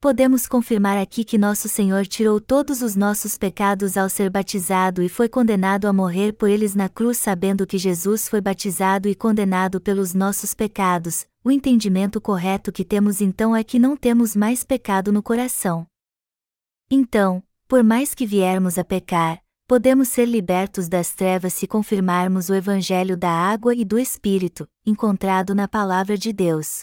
podemos 0.05 0.47
confirmar 0.47 0.99
aqui 0.99 1.25
que 1.25 1.39
nosso 1.39 1.67
Senhor 1.67 2.07
tirou 2.07 2.39
todos 2.39 2.83
os 2.83 2.95
nossos 2.95 3.39
pecados 3.39 3.97
ao 3.97 4.11
ser 4.11 4.29
batizado 4.29 5.03
e 5.03 5.09
foi 5.09 5.31
condenado 5.31 5.87
a 5.87 5.95
morrer 5.95 6.35
por 6.35 6.51
eles 6.51 6.75
na 6.75 6.91
cruz, 6.91 7.17
sabendo 7.17 7.67
que 7.67 7.79
Jesus 7.79 8.29
foi 8.29 8.39
batizado 8.39 9.09
e 9.09 9.15
condenado 9.15 9.81
pelos 9.81 10.13
nossos 10.13 10.53
pecados. 10.53 11.27
O 11.43 11.51
entendimento 11.51 12.21
correto 12.21 12.71
que 12.71 12.85
temos 12.85 13.23
então 13.23 13.57
é 13.57 13.65
que 13.65 13.79
não 13.79 13.97
temos 13.97 14.37
mais 14.37 14.63
pecado 14.63 15.11
no 15.11 15.23
coração. 15.23 15.87
Então, 16.91 17.43
por 17.67 17.83
mais 17.83 18.15
que 18.15 18.27
viermos 18.27 18.77
a 18.77 18.85
pecar, 18.85 19.43
podemos 19.67 20.09
ser 20.09 20.27
libertos 20.27 20.89
das 20.89 21.15
trevas 21.15 21.55
se 21.55 21.67
confirmarmos 21.67 22.49
o 22.49 22.55
Evangelho 22.55 23.17
da 23.17 23.31
água 23.31 23.75
e 23.75 23.85
do 23.85 23.99
Espírito, 23.99 24.69
encontrado 24.85 25.55
na 25.55 25.67
Palavra 25.67 26.19
de 26.19 26.33
Deus. 26.33 26.83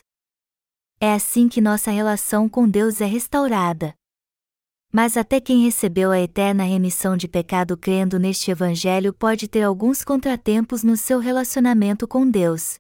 É 1.00 1.14
assim 1.14 1.48
que 1.48 1.62
nossa 1.62 1.92
relação 1.92 2.50
com 2.50 2.68
Deus 2.68 3.02
é 3.02 3.06
restaurada. 3.06 3.94
Mas 4.92 5.16
até 5.16 5.40
quem 5.40 5.64
recebeu 5.64 6.12
a 6.12 6.20
eterna 6.20 6.64
remissão 6.64 7.16
de 7.16 7.28
pecado 7.28 7.78
crendo 7.78 8.20
neste 8.20 8.52
Evangelho 8.52 9.14
pode 9.14 9.48
ter 9.48 9.64
alguns 9.64 10.04
contratempos 10.04 10.84
no 10.84 10.98
seu 10.98 11.20
relacionamento 11.20 12.08
com 12.08 12.30
Deus. 12.30 12.78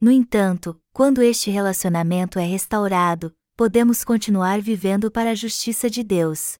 No 0.00 0.10
entanto, 0.10 0.78
quando 0.92 1.22
este 1.22 1.50
relacionamento 1.50 2.38
é 2.38 2.44
restaurado, 2.44 3.32
podemos 3.56 4.04
continuar 4.04 4.60
vivendo 4.60 5.10
para 5.10 5.30
a 5.30 5.34
justiça 5.34 5.88
de 5.88 6.02
Deus. 6.02 6.58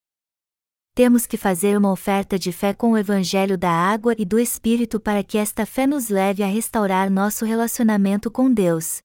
Temos 0.97 1.26
que 1.26 1.37
fazer 1.37 1.76
uma 1.76 1.93
oferta 1.93 2.38
de 2.38 2.50
fé 2.50 2.73
com 2.73 2.93
o 2.93 2.97
Evangelho 2.97 3.59
da 3.59 3.71
água 3.71 4.15
e 4.17 4.25
do 4.25 4.38
Espírito 4.38 4.99
para 4.99 5.23
que 5.23 5.37
esta 5.37 5.67
fé 5.67 5.87
nos 5.87 6.09
leve 6.09 6.43
a 6.43 6.47
restaurar 6.47 7.11
nosso 7.11 7.45
relacionamento 7.45 8.31
com 8.31 8.50
Deus. 8.50 9.03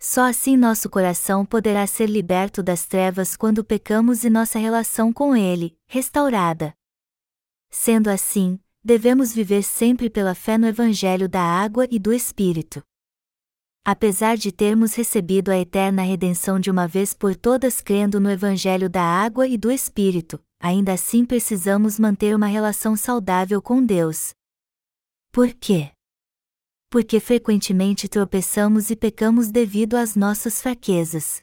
Só 0.00 0.22
assim 0.22 0.56
nosso 0.56 0.88
coração 0.88 1.44
poderá 1.44 1.86
ser 1.86 2.08
liberto 2.08 2.62
das 2.62 2.86
trevas 2.86 3.36
quando 3.36 3.62
pecamos 3.62 4.24
e 4.24 4.30
nossa 4.30 4.58
relação 4.58 5.12
com 5.12 5.36
Ele, 5.36 5.76
restaurada. 5.86 6.72
Sendo 7.68 8.08
assim, 8.08 8.58
devemos 8.82 9.34
viver 9.34 9.64
sempre 9.64 10.08
pela 10.08 10.34
fé 10.34 10.56
no 10.56 10.66
Evangelho 10.66 11.28
da 11.28 11.42
água 11.42 11.86
e 11.90 11.98
do 11.98 12.10
Espírito. 12.10 12.82
Apesar 13.84 14.38
de 14.38 14.50
termos 14.50 14.94
recebido 14.94 15.50
a 15.50 15.58
eterna 15.58 16.00
redenção 16.00 16.58
de 16.58 16.70
uma 16.70 16.88
vez 16.88 17.12
por 17.12 17.36
todas 17.36 17.82
crendo 17.82 18.18
no 18.18 18.30
Evangelho 18.30 18.88
da 18.88 19.02
água 19.02 19.46
e 19.46 19.58
do 19.58 19.70
Espírito, 19.70 20.40
ainda 20.60 20.92
assim 20.92 21.24
precisamos 21.24 21.98
manter 21.98 22.34
uma 22.34 22.46
relação 22.46 22.96
saudável 22.96 23.60
com 23.60 23.84
Deus. 23.84 24.34
Por 25.32 25.52
quê? 25.54 25.92
porque 26.90 27.20
frequentemente 27.20 28.08
tropeçamos 28.08 28.90
e 28.90 28.96
pecamos 28.96 29.50
devido 29.50 29.96
às 29.96 30.14
nossas 30.14 30.62
fraquezas. 30.62 31.40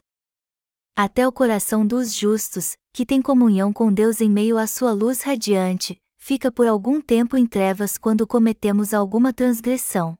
Até 0.96 1.26
o 1.26 1.32
coração 1.32 1.86
dos 1.86 2.14
justos, 2.14 2.76
que 2.92 3.04
tem 3.04 3.20
comunhão 3.20 3.72
com 3.72 3.92
Deus 3.92 4.20
em 4.20 4.30
meio 4.30 4.56
à 4.56 4.66
sua 4.66 4.92
luz 4.92 5.22
radiante, 5.22 5.96
fica 6.18 6.50
por 6.50 6.66
algum 6.66 7.00
tempo 7.00 7.36
em 7.36 7.46
trevas 7.46 7.98
quando 7.98 8.26
cometemos 8.26 8.94
alguma 8.94 9.32
transgressão. 9.32 10.16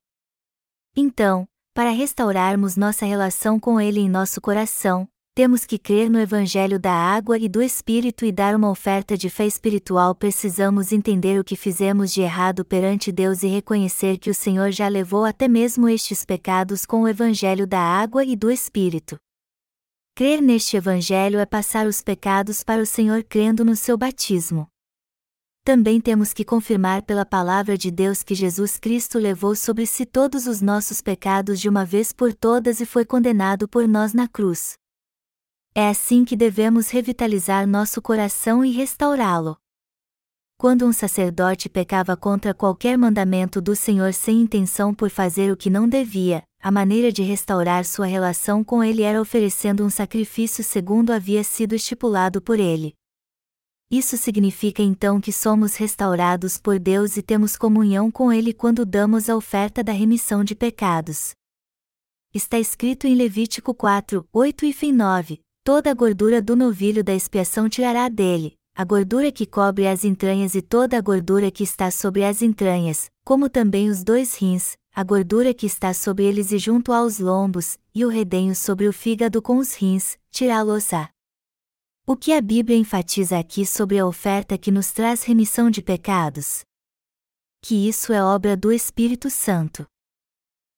Então, 0.96 1.46
para 1.72 1.90
restaurarmos 1.90 2.76
nossa 2.76 3.04
relação 3.04 3.58
com 3.58 3.80
Ele 3.80 4.00
em 4.00 4.08
nosso 4.08 4.40
coração, 4.40 5.08
temos 5.35 5.67
que 5.67 5.79
crer 5.79 6.09
no 6.09 6.21
Evangelho 6.21 6.79
da 6.79 6.93
água 6.93 7.37
e 7.37 7.49
do 7.49 7.61
Espírito 7.61 8.25
e 8.25 8.31
dar 8.31 8.55
uma 8.55 8.71
oferta 8.71 9.19
de 9.19 9.29
fé 9.29 9.45
espiritual. 9.45 10.14
Precisamos 10.14 10.93
entender 10.93 11.41
o 11.41 11.45
que 11.45 11.57
fizemos 11.57 12.12
de 12.12 12.21
errado 12.21 12.64
perante 12.64 13.11
Deus 13.11 13.43
e 13.43 13.49
reconhecer 13.49 14.17
que 14.19 14.31
o 14.31 14.35
Senhor 14.35 14.71
já 14.71 14.87
levou 14.87 15.25
até 15.25 15.49
mesmo 15.49 15.88
estes 15.88 16.25
pecados 16.25 16.87
com 16.87 17.03
o 17.03 17.09
Evangelho 17.09 17.67
da 17.67 17.81
água 17.81 18.25
e 18.25 18.37
do 18.37 18.49
Espírito. 18.49 19.17
Crer 20.14 20.41
neste 20.41 20.76
Evangelho 20.76 21.41
é 21.41 21.45
passar 21.45 21.88
os 21.88 22.00
pecados 22.00 22.62
para 22.62 22.81
o 22.81 22.87
Senhor 22.87 23.25
crendo 23.25 23.64
no 23.64 23.75
seu 23.75 23.99
batismo. 23.99 24.69
Também 25.64 26.00
temos 26.00 26.33
que 26.33 26.45
confirmar 26.45 27.03
pela 27.03 27.26
palavra 27.26 27.76
de 27.76 27.91
Deus 27.91 28.23
que 28.23 28.37
Jesus 28.37 28.79
Cristo 28.79 29.19
levou 29.19 29.57
sobre 29.57 29.85
si 29.85 30.07
todos 30.07 30.47
os 30.47 30.61
nossos 30.61 31.00
pecados 31.00 31.59
de 31.59 31.69
uma 31.69 31.85
vez 31.85 32.12
por 32.12 32.33
todas 32.33 32.79
e 32.79 32.87
foi 32.87 33.05
condenado 33.05 33.67
por 33.67 33.88
nós 33.88 34.14
na 34.14 34.29
cruz. 34.29 34.76
É 35.76 35.88
assim 35.88 36.25
que 36.25 36.37
devemos 36.37 36.90
revitalizar 36.90 37.66
nosso 37.66 38.00
coração 38.00 38.64
e 38.64 38.71
restaurá-lo. 38.71 39.57
Quando 40.57 40.87
um 40.87 40.93
sacerdote 40.93 41.69
pecava 41.69 42.16
contra 42.16 42.54
qualquer 42.54 42.97
mandamento 42.97 43.61
do 43.61 43.75
Senhor 43.75 44.14
sem 44.14 44.40
intenção 44.40 44.95
por 44.95 45.11
fazer 45.11 45.50
o 45.50 45.57
que 45.57 45.69
não 45.69 45.88
devia, 45.88 46.45
a 46.62 46.71
maneira 46.71 47.11
de 47.11 47.25
restaurar 47.25 47.85
sua 47.85 48.07
relação 48.07 48.62
com 48.62 48.85
ele 48.85 49.02
era 49.02 49.21
oferecendo 49.21 49.85
um 49.85 49.90
sacrifício 49.90 50.62
segundo 50.62 51.12
havia 51.12 51.43
sido 51.43 51.75
estipulado 51.75 52.40
por 52.40 52.61
ele. 52.61 52.95
Isso 53.90 54.16
significa 54.16 54.81
então 54.81 55.21
que 55.21 55.33
somos 55.33 55.75
restaurados 55.75 56.57
por 56.57 56.78
Deus 56.78 57.16
e 57.16 57.23
temos 57.23 57.57
comunhão 57.57 58.11
com 58.11 58.33
Ele 58.33 58.52
quando 58.52 58.85
damos 58.87 59.28
a 59.28 59.37
oferta 59.37 59.85
da 59.85 59.93
remissão 59.93 60.43
de 60.43 60.54
pecados. 60.54 61.33
Está 62.33 62.59
escrito 62.59 63.07
em 63.07 63.14
Levítico 63.14 63.75
4, 63.75 64.26
8 64.33 64.64
e 64.64 64.93
9: 64.93 65.43
toda 65.64 65.90
a 65.90 65.94
gordura 65.94 66.42
do 66.42 66.54
novilho 66.54 67.02
da 67.02 67.14
expiação 67.14 67.71
tirará 67.71 68.11
dele, 68.11 68.54
a 68.76 68.85
gordura 68.85 69.33
que 69.33 69.47
cobre 69.47 69.87
as 69.88 70.04
entranhas 70.04 70.54
e 70.54 70.61
toda 70.61 70.99
a 70.99 71.00
gordura 71.00 71.50
que 71.50 71.64
está 71.64 71.90
sobre 71.90 72.23
as 72.23 72.42
entranhas, 72.42 73.11
como 73.25 73.49
também 73.49 73.88
os 73.88 74.04
dois 74.04 74.37
rins, 74.37 74.76
a 74.94 75.02
gordura 75.02 75.54
que 75.54 75.64
está 75.64 75.94
sobre 75.94 76.25
eles 76.25 76.52
e 76.52 76.59
junto 76.59 76.92
aos 76.92 77.18
lombos, 77.18 77.78
e 77.94 78.04
o 78.04 78.09
redenho 78.11 78.54
sobre 78.54 78.87
o 78.87 78.92
fígado 78.92 79.40
com 79.40 79.56
os 79.56 79.73
rins, 79.75 80.18
tirá-los-á. 80.30 81.09
O 82.06 82.14
que 82.14 82.35
a 82.35 82.42
Bíblia 82.42 82.76
enfatiza 82.76 83.38
aqui 83.38 83.64
sobre 83.64 83.99
a 83.99 84.06
oferta 84.06 84.59
que 84.59 84.71
nos 84.71 84.92
traz 84.92 85.23
remissão 85.23 85.71
de 85.71 85.80
pecados? 85.80 86.62
Que 87.62 87.88
isso 87.88 88.12
é 88.12 88.23
obra 88.23 88.54
do 88.54 88.71
Espírito 88.71 89.30
Santo. 89.30 89.87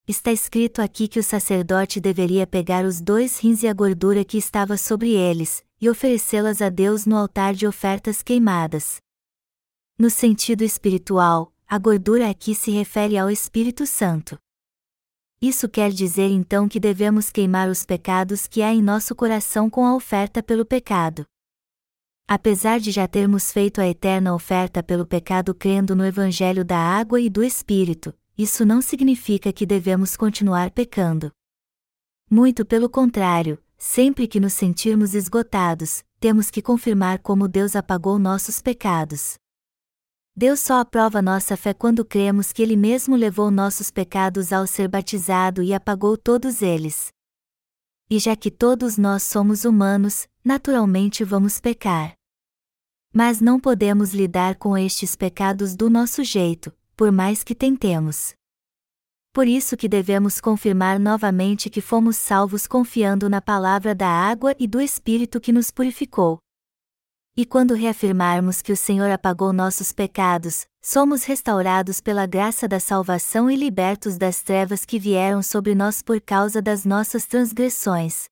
Está 0.08 0.30
escrito 0.30 0.80
aqui 0.80 1.08
que 1.08 1.18
o 1.18 1.22
sacerdote 1.22 2.00
deveria 2.00 2.46
pegar 2.46 2.84
os 2.84 3.00
dois 3.00 3.40
rins 3.40 3.64
e 3.64 3.66
a 3.66 3.72
gordura 3.72 4.24
que 4.24 4.38
estava 4.38 4.76
sobre 4.76 5.10
eles, 5.10 5.64
e 5.80 5.90
oferecê-las 5.90 6.62
a 6.62 6.68
Deus 6.68 7.06
no 7.06 7.16
altar 7.16 7.54
de 7.54 7.66
ofertas 7.66 8.22
queimadas. 8.22 8.98
No 9.98 10.08
sentido 10.08 10.62
espiritual, 10.62 11.52
a 11.66 11.76
gordura 11.76 12.30
aqui 12.30 12.54
se 12.54 12.70
refere 12.70 13.18
ao 13.18 13.28
Espírito 13.28 13.84
Santo. 13.84 14.38
Isso 15.42 15.68
quer 15.68 15.90
dizer 15.90 16.28
então 16.28 16.68
que 16.68 16.78
devemos 16.78 17.28
queimar 17.28 17.68
os 17.68 17.84
pecados 17.84 18.46
que 18.46 18.62
há 18.62 18.72
em 18.72 18.80
nosso 18.80 19.12
coração 19.12 19.68
com 19.68 19.84
a 19.84 19.96
oferta 19.96 20.40
pelo 20.40 20.64
pecado. 20.64 21.26
Apesar 22.28 22.78
de 22.78 22.92
já 22.92 23.08
termos 23.08 23.50
feito 23.50 23.80
a 23.80 23.88
eterna 23.88 24.32
oferta 24.32 24.84
pelo 24.84 25.04
pecado 25.04 25.52
crendo 25.52 25.96
no 25.96 26.06
Evangelho 26.06 26.64
da 26.64 26.78
água 26.78 27.20
e 27.20 27.28
do 27.28 27.42
Espírito, 27.42 28.14
isso 28.36 28.64
não 28.66 28.82
significa 28.82 29.52
que 29.52 29.64
devemos 29.64 30.16
continuar 30.16 30.70
pecando. 30.70 31.30
Muito 32.30 32.66
pelo 32.66 32.88
contrário, 32.88 33.62
sempre 33.78 34.26
que 34.26 34.40
nos 34.40 34.52
sentirmos 34.52 35.14
esgotados, 35.14 36.04
temos 36.20 36.50
que 36.50 36.60
confirmar 36.60 37.20
como 37.20 37.48
Deus 37.48 37.76
apagou 37.76 38.18
nossos 38.18 38.60
pecados. 38.60 39.36
Deus 40.34 40.60
só 40.60 40.80
aprova 40.80 41.22
nossa 41.22 41.56
fé 41.56 41.72
quando 41.72 42.04
cremos 42.04 42.52
que 42.52 42.62
Ele 42.62 42.76
mesmo 42.76 43.16
levou 43.16 43.50
nossos 43.50 43.90
pecados 43.90 44.52
ao 44.52 44.66
ser 44.66 44.86
batizado 44.86 45.62
e 45.62 45.72
apagou 45.72 46.16
todos 46.18 46.60
eles. 46.60 47.08
E 48.10 48.18
já 48.18 48.36
que 48.36 48.50
todos 48.50 48.98
nós 48.98 49.22
somos 49.22 49.64
humanos, 49.64 50.28
naturalmente 50.44 51.24
vamos 51.24 51.58
pecar. 51.58 52.12
Mas 53.14 53.40
não 53.40 53.58
podemos 53.58 54.12
lidar 54.12 54.56
com 54.56 54.76
estes 54.76 55.16
pecados 55.16 55.74
do 55.74 55.88
nosso 55.88 56.22
jeito, 56.22 56.70
por 56.96 57.12
mais 57.12 57.44
que 57.44 57.54
tentemos. 57.54 58.34
Por 59.32 59.46
isso 59.46 59.76
que 59.76 59.86
devemos 59.86 60.40
confirmar 60.40 60.98
novamente 60.98 61.68
que 61.68 61.82
fomos 61.82 62.16
salvos 62.16 62.66
confiando 62.66 63.28
na 63.28 63.42
palavra 63.42 63.94
da 63.94 64.08
água 64.08 64.56
e 64.58 64.66
do 64.66 64.80
Espírito 64.80 65.38
que 65.38 65.52
nos 65.52 65.70
purificou. 65.70 66.38
E 67.36 67.44
quando 67.44 67.74
reafirmarmos 67.74 68.62
que 68.62 68.72
o 68.72 68.76
Senhor 68.76 69.10
apagou 69.10 69.52
nossos 69.52 69.92
pecados, 69.92 70.66
somos 70.80 71.24
restaurados 71.24 72.00
pela 72.00 72.24
graça 72.24 72.66
da 72.66 72.80
salvação 72.80 73.50
e 73.50 73.56
libertos 73.56 74.16
das 74.16 74.42
trevas 74.42 74.86
que 74.86 74.98
vieram 74.98 75.42
sobre 75.42 75.74
nós 75.74 76.00
por 76.00 76.18
causa 76.18 76.62
das 76.62 76.86
nossas 76.86 77.26
transgressões. 77.26 78.24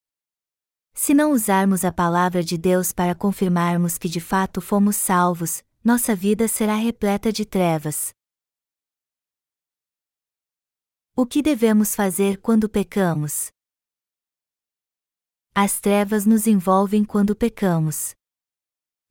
Se 0.94 1.12
não 1.12 1.33
usarmos 1.33 1.85
a 1.85 1.92
palavra 1.92 2.42
de 2.42 2.56
Deus 2.56 2.92
para 2.92 3.14
confirmarmos 3.14 3.99
que 3.99 4.09
de 4.09 4.21
fato 4.21 4.62
fomos 4.62 4.97
salvos, 4.97 5.62
nossa 5.85 6.16
vida 6.16 6.49
será 6.49 6.76
repleta 6.76 7.30
de 7.30 7.44
trevas. 7.44 8.14
O 11.16 11.25
que 11.25 11.40
devemos 11.40 11.94
fazer 11.94 12.38
quando 12.38 12.68
pecamos? 12.68 13.52
As 15.54 15.78
trevas 15.80 16.26
nos 16.26 16.49
envolvem 16.49 17.04
quando 17.04 17.37
pecamos. 17.37 18.16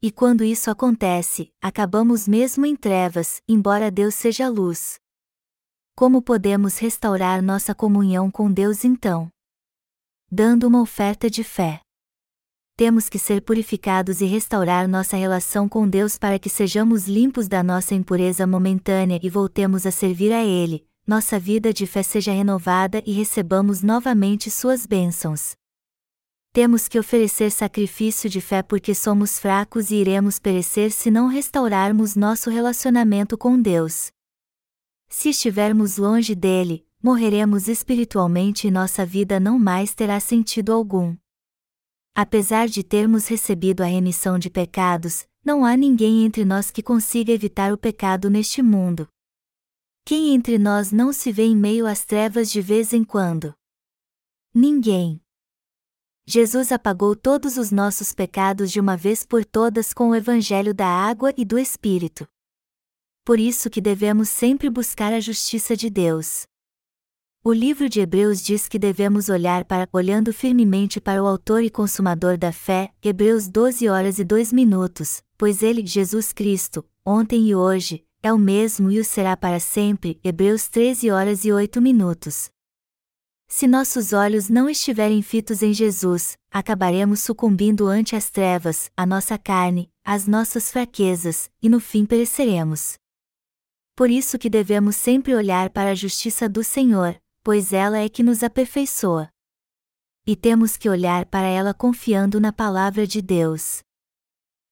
E 0.01 0.11
quando 0.11 0.43
isso 0.43 0.69
acontece, 0.69 1.49
acabamos 1.61 2.27
mesmo 2.27 2.65
em 2.65 2.75
trevas, 2.75 3.41
embora 3.47 3.89
Deus 3.89 4.15
seja 4.15 4.49
luz. 4.49 4.99
Como 5.95 6.21
podemos 6.21 6.77
restaurar 6.77 7.41
nossa 7.41 7.73
comunhão 7.73 8.29
com 8.29 8.51
Deus 8.51 8.83
então? 8.83 9.29
Dando 10.29 10.67
uma 10.67 10.81
oferta 10.81 11.29
de 11.29 11.41
fé. 11.41 11.79
Temos 12.75 13.07
que 13.07 13.17
ser 13.17 13.41
purificados 13.41 14.19
e 14.19 14.25
restaurar 14.25 14.89
nossa 14.89 15.15
relação 15.15 15.69
com 15.69 15.87
Deus 15.87 16.17
para 16.17 16.37
que 16.37 16.49
sejamos 16.49 17.07
limpos 17.07 17.47
da 17.47 17.63
nossa 17.63 17.95
impureza 17.95 18.45
momentânea 18.45 19.21
e 19.23 19.29
voltemos 19.29 19.85
a 19.85 19.91
servir 19.91 20.33
a 20.33 20.43
Ele, 20.43 20.85
nossa 21.05 21.39
vida 21.39 21.73
de 21.73 21.85
fé 21.85 22.03
seja 22.03 22.31
renovada 22.31 23.01
e 23.05 23.11
recebamos 23.11 23.81
novamente 23.81 24.49
Suas 24.49 24.85
bênçãos 24.85 25.55
temos 26.53 26.87
que 26.87 26.99
oferecer 26.99 27.49
sacrifício 27.49 28.29
de 28.29 28.39
fé 28.39 28.61
porque 28.61 28.93
somos 28.93 29.39
fracos 29.39 29.89
e 29.89 29.95
iremos 29.95 30.37
perecer 30.37 30.91
se 30.91 31.09
não 31.09 31.25
restaurarmos 31.25 32.15
nosso 32.15 32.47
relacionamento 32.51 33.35
com 33.35 33.59
Deus. 33.59 34.11
Se 35.09 35.29
estivermos 35.29 35.97
longe 35.97 36.35
dele, 36.35 36.85
morreremos 37.01 37.67
espiritualmente 37.67 38.67
e 38.67 38.71
nossa 38.71 39.03
vida 39.03 39.39
não 39.39 39.57
mais 39.57 39.95
terá 39.95 40.19
sentido 40.19 40.71
algum. 40.71 41.17
Apesar 42.13 42.67
de 42.67 42.83
termos 42.83 43.25
recebido 43.27 43.81
a 43.81 43.87
remissão 43.87 44.37
de 44.37 44.51
pecados, 44.51 45.25
não 45.43 45.65
há 45.65 45.75
ninguém 45.75 46.23
entre 46.23 46.45
nós 46.45 46.69
que 46.69 46.83
consiga 46.83 47.31
evitar 47.31 47.73
o 47.73 47.77
pecado 47.79 48.29
neste 48.29 48.61
mundo. 48.61 49.07
Quem 50.05 50.35
entre 50.35 50.59
nós 50.59 50.91
não 50.91 51.13
se 51.13 51.31
vê 51.31 51.43
em 51.43 51.55
meio 51.55 51.87
às 51.87 52.03
trevas 52.03 52.51
de 52.51 52.59
vez 52.59 52.91
em 52.91 53.05
quando? 53.05 53.53
Ninguém. 54.53 55.21
Jesus 56.25 56.73
apagou 56.73 57.15
todos 57.15 57.57
os 57.57 57.71
nossos 57.71 58.11
pecados 58.11 58.69
de 58.69 58.81
uma 58.81 58.97
vez 58.97 59.25
por 59.25 59.45
todas 59.45 59.93
com 59.93 60.09
o 60.09 60.15
evangelho 60.15 60.73
da 60.73 60.87
água 60.87 61.33
e 61.37 61.45
do 61.45 61.57
Espírito. 61.57 62.27
Por 63.23 63.39
isso 63.39 63.69
que 63.69 63.79
devemos 63.79 64.27
sempre 64.27 64.69
buscar 64.69 65.13
a 65.13 65.21
justiça 65.21 65.73
de 65.73 65.89
Deus. 65.89 66.45
O 67.41 67.53
livro 67.53 67.87
de 67.87 68.01
Hebreus 68.01 68.41
diz 68.41 68.67
que 68.67 68.77
devemos 68.77 69.29
olhar 69.29 69.63
para, 69.63 69.87
olhando 69.93 70.33
firmemente 70.33 70.99
para 70.99 71.23
o 71.23 71.27
autor 71.27 71.63
e 71.63 71.69
consumador 71.69 72.37
da 72.37 72.51
fé, 72.51 72.93
Hebreus 73.01 73.47
12 73.47 73.87
horas 73.87 74.19
e 74.19 74.25
2 74.25 74.51
minutos, 74.51 75.23
pois 75.37 75.63
ele, 75.63 75.85
Jesus 75.85 76.33
Cristo, 76.33 76.85
ontem 77.05 77.47
e 77.47 77.55
hoje, 77.55 78.05
é 78.23 78.31
o 78.31 78.37
mesmo 78.37 78.89
e 78.89 78.99
o 78.99 79.03
será 79.03 79.35
para 79.35 79.59
sempre, 79.59 80.17
Hebreus 80.23 80.69
13 80.69 81.11
horas 81.11 81.43
e 81.43 81.51
8 81.51 81.81
minutos. 81.81 82.49
Se 83.49 83.67
nossos 83.67 84.13
olhos 84.13 84.47
não 84.47 84.69
estiverem 84.69 85.21
fitos 85.21 85.61
em 85.61 85.73
Jesus, 85.73 86.37
acabaremos 86.49 87.19
sucumbindo 87.19 87.85
ante 87.85 88.15
as 88.15 88.29
trevas, 88.29 88.89
a 88.95 89.05
nossa 89.05 89.37
carne, 89.37 89.91
as 90.05 90.25
nossas 90.25 90.71
fraquezas, 90.71 91.51
e 91.61 91.67
no 91.67 91.81
fim 91.81 92.05
pereceremos. 92.05 92.93
Por 93.93 94.09
isso 94.09 94.39
que 94.39 94.49
devemos 94.49 94.95
sempre 94.95 95.35
olhar 95.35 95.69
para 95.69 95.91
a 95.91 95.95
justiça 95.95 96.47
do 96.47 96.63
Senhor, 96.63 97.19
pois 97.43 97.73
ela 97.73 97.99
é 97.99 98.07
que 98.07 98.23
nos 98.23 98.41
aperfeiçoa. 98.41 99.29
E 100.25 100.33
temos 100.33 100.77
que 100.77 100.87
olhar 100.87 101.25
para 101.25 101.45
ela 101.45 101.73
confiando 101.73 102.39
na 102.39 102.53
palavra 102.53 103.05
de 103.05 103.21
Deus. 103.21 103.83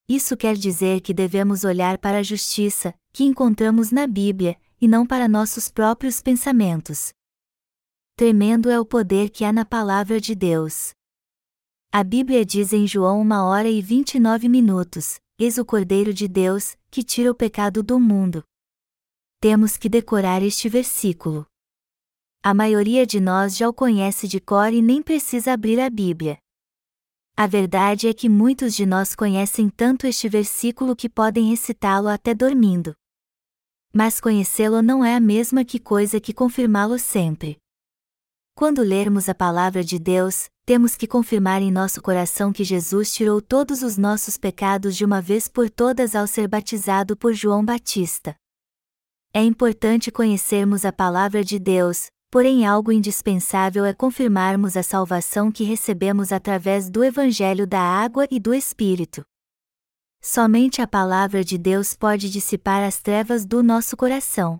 Isso 0.07 0.37
quer 0.37 0.55
dizer 0.55 1.01
que 1.01 1.13
devemos 1.13 1.65
olhar 1.65 1.97
para 1.97 2.19
a 2.19 2.23
justiça, 2.23 2.93
que 3.11 3.23
encontramos 3.23 3.91
na 3.91 4.07
Bíblia, 4.07 4.59
e 4.79 4.87
não 4.87 5.05
para 5.05 5.27
nossos 5.27 5.69
próprios 5.69 6.21
pensamentos. 6.21 7.13
Tremendo 8.15 8.69
é 8.69 8.79
o 8.79 8.85
poder 8.85 9.29
que 9.29 9.43
há 9.43 9.51
na 9.51 9.65
palavra 9.65 10.19
de 10.19 10.35
Deus. 10.35 10.91
A 11.91 12.03
Bíblia 12.03 12.45
diz 12.45 12.71
em 12.71 12.87
João 12.87 13.19
uma 13.19 13.43
hora 13.45 13.67
e 13.67 13.81
vinte 13.81 14.15
e 14.15 14.19
nove 14.19 14.47
minutos: 14.47 15.19
Eis 15.37 15.57
o 15.57 15.65
Cordeiro 15.65 16.13
de 16.13 16.27
Deus, 16.27 16.77
que 16.89 17.03
tira 17.03 17.29
o 17.29 17.35
pecado 17.35 17.83
do 17.83 17.99
mundo. 17.99 18.43
Temos 19.39 19.75
que 19.75 19.89
decorar 19.89 20.41
este 20.41 20.69
versículo. 20.69 21.45
A 22.43 22.53
maioria 22.53 23.05
de 23.05 23.19
nós 23.19 23.57
já 23.57 23.67
o 23.67 23.73
conhece 23.73 24.27
de 24.27 24.39
cor 24.39 24.73
e 24.73 24.81
nem 24.81 25.01
precisa 25.01 25.53
abrir 25.53 25.79
a 25.79 25.89
Bíblia. 25.89 26.37
A 27.35 27.47
verdade 27.47 28.07
é 28.07 28.13
que 28.13 28.29
muitos 28.29 28.75
de 28.75 28.85
nós 28.85 29.15
conhecem 29.15 29.69
tanto 29.69 30.05
este 30.05 30.29
versículo 30.29 30.95
que 30.95 31.09
podem 31.09 31.49
recitá-lo 31.49 32.07
até 32.07 32.33
dormindo. 32.33 32.95
Mas 33.93 34.21
conhecê-lo 34.21 34.81
não 34.81 35.03
é 35.03 35.15
a 35.15 35.19
mesma 35.19 35.65
que 35.65 35.77
coisa 35.77 36.19
que 36.19 36.33
confirmá-lo 36.33 36.97
sempre. 36.97 37.57
Quando 38.55 38.81
lermos 38.81 39.27
a 39.27 39.35
palavra 39.35 39.83
de 39.83 39.99
Deus, 39.99 40.49
temos 40.65 40.95
que 40.95 41.07
confirmar 41.07 41.61
em 41.61 41.71
nosso 41.71 42.01
coração 42.01 42.53
que 42.53 42.63
Jesus 42.63 43.13
tirou 43.13 43.41
todos 43.41 43.81
os 43.81 43.97
nossos 43.97 44.37
pecados 44.37 44.95
de 44.95 45.03
uma 45.03 45.21
vez 45.21 45.47
por 45.47 45.69
todas 45.69 46.15
ao 46.15 46.27
ser 46.27 46.47
batizado 46.47 47.17
por 47.17 47.33
João 47.33 47.65
Batista. 47.65 48.35
É 49.33 49.43
importante 49.43 50.11
conhecermos 50.11 50.85
a 50.85 50.91
palavra 50.93 51.43
de 51.43 51.57
Deus, 51.57 52.07
porém 52.29 52.65
algo 52.65 52.91
indispensável 52.91 53.83
é 53.83 53.93
confirmarmos 53.93 54.77
a 54.77 54.83
salvação 54.83 55.51
que 55.51 55.63
recebemos 55.63 56.31
através 56.31 56.89
do 56.89 57.03
Evangelho 57.03 57.67
da 57.67 57.81
Água 57.81 58.25
e 58.31 58.39
do 58.39 58.53
Espírito. 58.53 59.23
Somente 60.23 60.83
a 60.83 60.87
palavra 60.87 61.43
de 61.43 61.57
Deus 61.57 61.95
pode 61.95 62.29
dissipar 62.29 62.83
as 62.83 62.99
trevas 62.99 63.43
do 63.43 63.63
nosso 63.63 63.97
coração. 63.97 64.59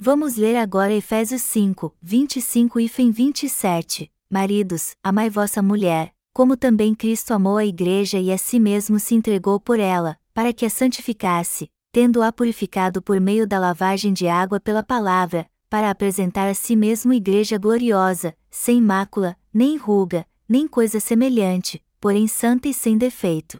Vamos 0.00 0.36
ler 0.36 0.56
agora 0.56 0.94
Efésios 0.94 1.42
5, 1.42 1.94
25 2.00 2.80
e 2.80 2.88
27. 2.88 4.10
Maridos, 4.30 4.96
amai 5.02 5.28
vossa 5.28 5.60
mulher, 5.60 6.14
como 6.32 6.56
também 6.56 6.94
Cristo 6.94 7.34
amou 7.34 7.58
a 7.58 7.66
igreja 7.66 8.18
e 8.18 8.32
a 8.32 8.38
si 8.38 8.58
mesmo 8.58 8.98
se 8.98 9.14
entregou 9.14 9.60
por 9.60 9.78
ela, 9.78 10.18
para 10.32 10.54
que 10.54 10.64
a 10.64 10.70
santificasse, 10.70 11.70
tendo-a 11.92 12.32
purificado 12.32 13.02
por 13.02 13.20
meio 13.20 13.46
da 13.46 13.58
lavagem 13.58 14.10
de 14.14 14.26
água 14.26 14.58
pela 14.58 14.82
palavra, 14.82 15.46
para 15.68 15.90
apresentar 15.90 16.48
a 16.48 16.54
si 16.54 16.74
mesmo 16.74 17.12
igreja 17.12 17.58
gloriosa, 17.58 18.34
sem 18.50 18.80
mácula, 18.80 19.36
nem 19.52 19.76
ruga, 19.76 20.26
nem 20.48 20.66
coisa 20.66 20.98
semelhante, 20.98 21.84
porém 22.00 22.26
santa 22.26 22.68
e 22.68 22.72
sem 22.72 22.96
defeito. 22.96 23.58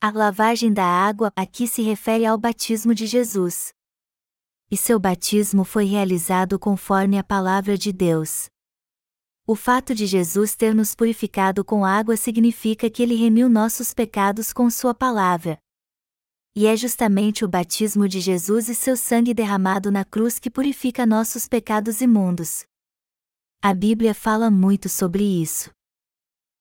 A 0.00 0.10
lavagem 0.10 0.72
da 0.72 0.84
água 0.84 1.32
aqui 1.36 1.66
se 1.66 1.82
refere 1.82 2.24
ao 2.24 2.38
batismo 2.38 2.94
de 2.94 3.06
Jesus 3.06 3.72
e 4.70 4.76
seu 4.76 5.00
batismo 5.00 5.64
foi 5.64 5.84
realizado 5.84 6.58
conforme 6.58 7.18
a 7.18 7.24
palavra 7.24 7.76
de 7.76 7.92
Deus. 7.92 8.48
O 9.44 9.56
fato 9.56 9.94
de 9.94 10.06
Jesus 10.06 10.54
ter 10.54 10.72
nos 10.72 10.94
purificado 10.94 11.64
com 11.64 11.84
água 11.84 12.16
significa 12.16 12.88
que 12.88 13.02
ele 13.02 13.16
remiu 13.16 13.48
nossos 13.48 13.92
pecados 13.92 14.52
com 14.52 14.70
sua 14.70 14.94
palavra. 14.94 15.58
E 16.54 16.66
é 16.66 16.76
justamente 16.76 17.44
o 17.44 17.48
batismo 17.48 18.08
de 18.08 18.20
Jesus 18.20 18.68
e 18.68 18.74
seu 18.74 18.96
sangue 18.96 19.34
derramado 19.34 19.90
na 19.90 20.04
cruz 20.04 20.38
que 20.38 20.50
purifica 20.50 21.04
nossos 21.04 21.48
pecados 21.48 22.00
imundos. 22.00 22.64
A 23.60 23.74
Bíblia 23.74 24.14
fala 24.14 24.50
muito 24.50 24.88
sobre 24.88 25.24
isso. 25.24 25.70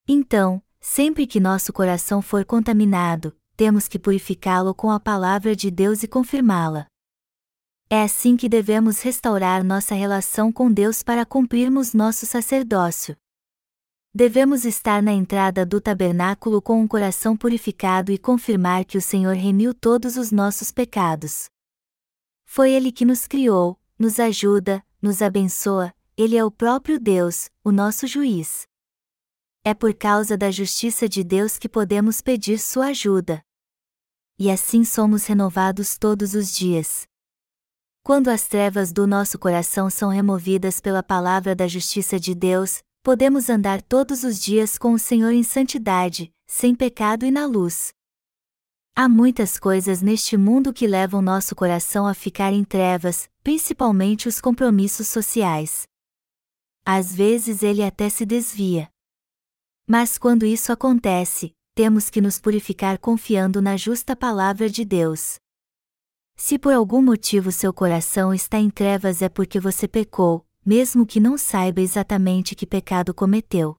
Então, 0.07 0.61
sempre 0.79 1.27
que 1.27 1.39
nosso 1.39 1.73
coração 1.73 2.21
for 2.21 2.45
contaminado, 2.45 3.35
temos 3.55 3.87
que 3.87 3.99
purificá-lo 3.99 4.73
com 4.73 4.89
a 4.89 4.99
palavra 4.99 5.55
de 5.55 5.69
Deus 5.69 6.03
e 6.03 6.07
confirmá-la. 6.07 6.87
É 7.89 8.03
assim 8.03 8.37
que 8.37 8.47
devemos 8.47 9.01
restaurar 9.01 9.63
nossa 9.63 9.95
relação 9.95 10.51
com 10.51 10.71
Deus 10.71 11.01
para 11.01 11.25
cumprirmos 11.25 11.93
nosso 11.93 12.25
sacerdócio. 12.25 13.17
Devemos 14.13 14.63
estar 14.63 15.01
na 15.01 15.11
entrada 15.11 15.65
do 15.65 15.81
tabernáculo 15.81 16.61
com 16.61 16.81
um 16.81 16.87
coração 16.87 17.35
purificado 17.35 18.11
e 18.11 18.17
confirmar 18.17 18.85
que 18.85 18.97
o 18.97 19.01
Senhor 19.01 19.35
remiu 19.35 19.73
todos 19.73 20.17
os 20.17 20.31
nossos 20.31 20.71
pecados. 20.71 21.49
Foi 22.45 22.71
Ele 22.71 22.91
que 22.91 23.05
nos 23.05 23.27
criou, 23.27 23.79
nos 23.97 24.19
ajuda, 24.19 24.83
nos 25.01 25.21
abençoa, 25.21 25.93
Ele 26.15 26.37
é 26.37 26.45
o 26.45 26.51
próprio 26.51 26.99
Deus, 26.99 27.49
o 27.63 27.71
nosso 27.71 28.07
juiz. 28.07 28.68
É 29.63 29.73
por 29.73 29.93
causa 29.93 30.37
da 30.37 30.49
justiça 30.49 31.07
de 31.09 31.23
Deus 31.23 31.57
que 31.57 31.67
podemos 31.67 32.21
pedir 32.21 32.59
sua 32.59 32.87
ajuda. 32.87 33.43
E 34.37 34.49
assim 34.49 34.85
somos 34.85 35.25
renovados 35.25 35.97
todos 35.97 36.33
os 36.33 36.55
dias. 36.55 37.05
Quando 38.01 38.29
as 38.29 38.47
trevas 38.47 38.93
do 38.93 39.05
nosso 39.05 39.37
coração 39.37 39.89
são 39.89 40.09
removidas 40.09 40.79
pela 40.79 41.03
palavra 41.03 41.53
da 41.53 41.67
justiça 41.67 42.17
de 42.17 42.33
Deus, 42.33 42.81
podemos 43.03 43.49
andar 43.49 43.81
todos 43.81 44.23
os 44.23 44.41
dias 44.41 44.77
com 44.77 44.93
o 44.93 44.99
Senhor 44.99 45.31
em 45.31 45.43
santidade, 45.43 46.33
sem 46.47 46.73
pecado 46.73 47.25
e 47.25 47.31
na 47.31 47.45
luz. 47.45 47.93
Há 48.95 49.09
muitas 49.09 49.59
coisas 49.59 50.01
neste 50.01 50.37
mundo 50.37 50.73
que 50.73 50.87
levam 50.87 51.21
nosso 51.21 51.53
coração 51.53 52.07
a 52.07 52.13
ficar 52.13 52.53
em 52.53 52.63
trevas, 52.63 53.29
principalmente 53.43 54.27
os 54.27 54.39
compromissos 54.39 55.07
sociais. 55.07 55.83
Às 56.85 57.13
vezes 57.13 57.61
ele 57.61 57.83
até 57.83 58.09
se 58.09 58.25
desvia. 58.25 58.89
Mas 59.91 60.19
quando 60.19 60.45
isso 60.45 60.71
acontece, 60.71 61.51
temos 61.73 62.11
que 62.11 62.21
nos 62.21 62.39
purificar 62.39 62.99
confiando 62.99 63.59
na 63.59 63.75
justa 63.75 64.15
palavra 64.15 64.69
de 64.69 64.85
Deus. 64.85 65.39
Se 66.35 66.59
por 66.59 66.73
algum 66.73 67.01
motivo 67.01 67.51
seu 67.51 67.73
coração 67.73 68.31
está 68.31 68.59
em 68.59 68.69
trevas 68.69 69.23
é 69.23 69.27
porque 69.27 69.59
você 69.59 69.87
pecou, 69.87 70.45
mesmo 70.63 71.07
que 71.07 71.19
não 71.19 71.39
saiba 71.39 71.81
exatamente 71.81 72.53
que 72.53 72.67
pecado 72.67 73.15
cometeu. 73.15 73.75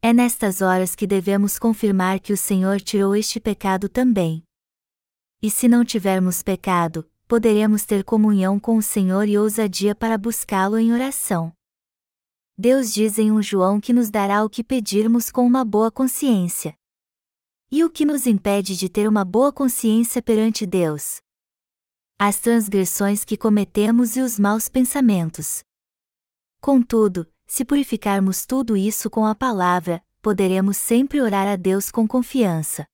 É 0.00 0.12
nestas 0.12 0.62
horas 0.62 0.94
que 0.94 1.04
devemos 1.04 1.58
confirmar 1.58 2.20
que 2.20 2.32
o 2.32 2.36
Senhor 2.36 2.80
tirou 2.80 3.16
este 3.16 3.40
pecado 3.40 3.88
também. 3.88 4.44
E 5.42 5.50
se 5.50 5.66
não 5.66 5.84
tivermos 5.84 6.44
pecado, 6.44 7.04
poderemos 7.26 7.84
ter 7.84 8.04
comunhão 8.04 8.60
com 8.60 8.76
o 8.76 8.82
Senhor 8.82 9.26
e 9.26 9.36
ousadia 9.36 9.96
para 9.96 10.16
buscá-lo 10.16 10.78
em 10.78 10.92
oração. 10.92 11.52
Deus 12.60 12.92
diz 12.92 13.20
em 13.20 13.30
um 13.30 13.40
João 13.40 13.80
que 13.80 13.92
nos 13.92 14.10
dará 14.10 14.44
o 14.44 14.50
que 14.50 14.64
pedirmos 14.64 15.30
com 15.30 15.46
uma 15.46 15.64
boa 15.64 15.92
consciência. 15.92 16.74
E 17.70 17.84
o 17.84 17.90
que 17.90 18.04
nos 18.04 18.26
impede 18.26 18.76
de 18.76 18.88
ter 18.88 19.08
uma 19.08 19.24
boa 19.24 19.52
consciência 19.52 20.20
perante 20.20 20.66
Deus? 20.66 21.20
As 22.18 22.40
transgressões 22.40 23.24
que 23.24 23.36
cometemos 23.36 24.16
e 24.16 24.20
os 24.20 24.40
maus 24.40 24.68
pensamentos. 24.68 25.62
Contudo, 26.60 27.30
se 27.46 27.64
purificarmos 27.64 28.44
tudo 28.44 28.76
isso 28.76 29.08
com 29.08 29.24
a 29.24 29.36
palavra, 29.36 30.04
poderemos 30.20 30.78
sempre 30.78 31.20
orar 31.20 31.46
a 31.46 31.54
Deus 31.54 31.92
com 31.92 32.08
confiança. 32.08 32.84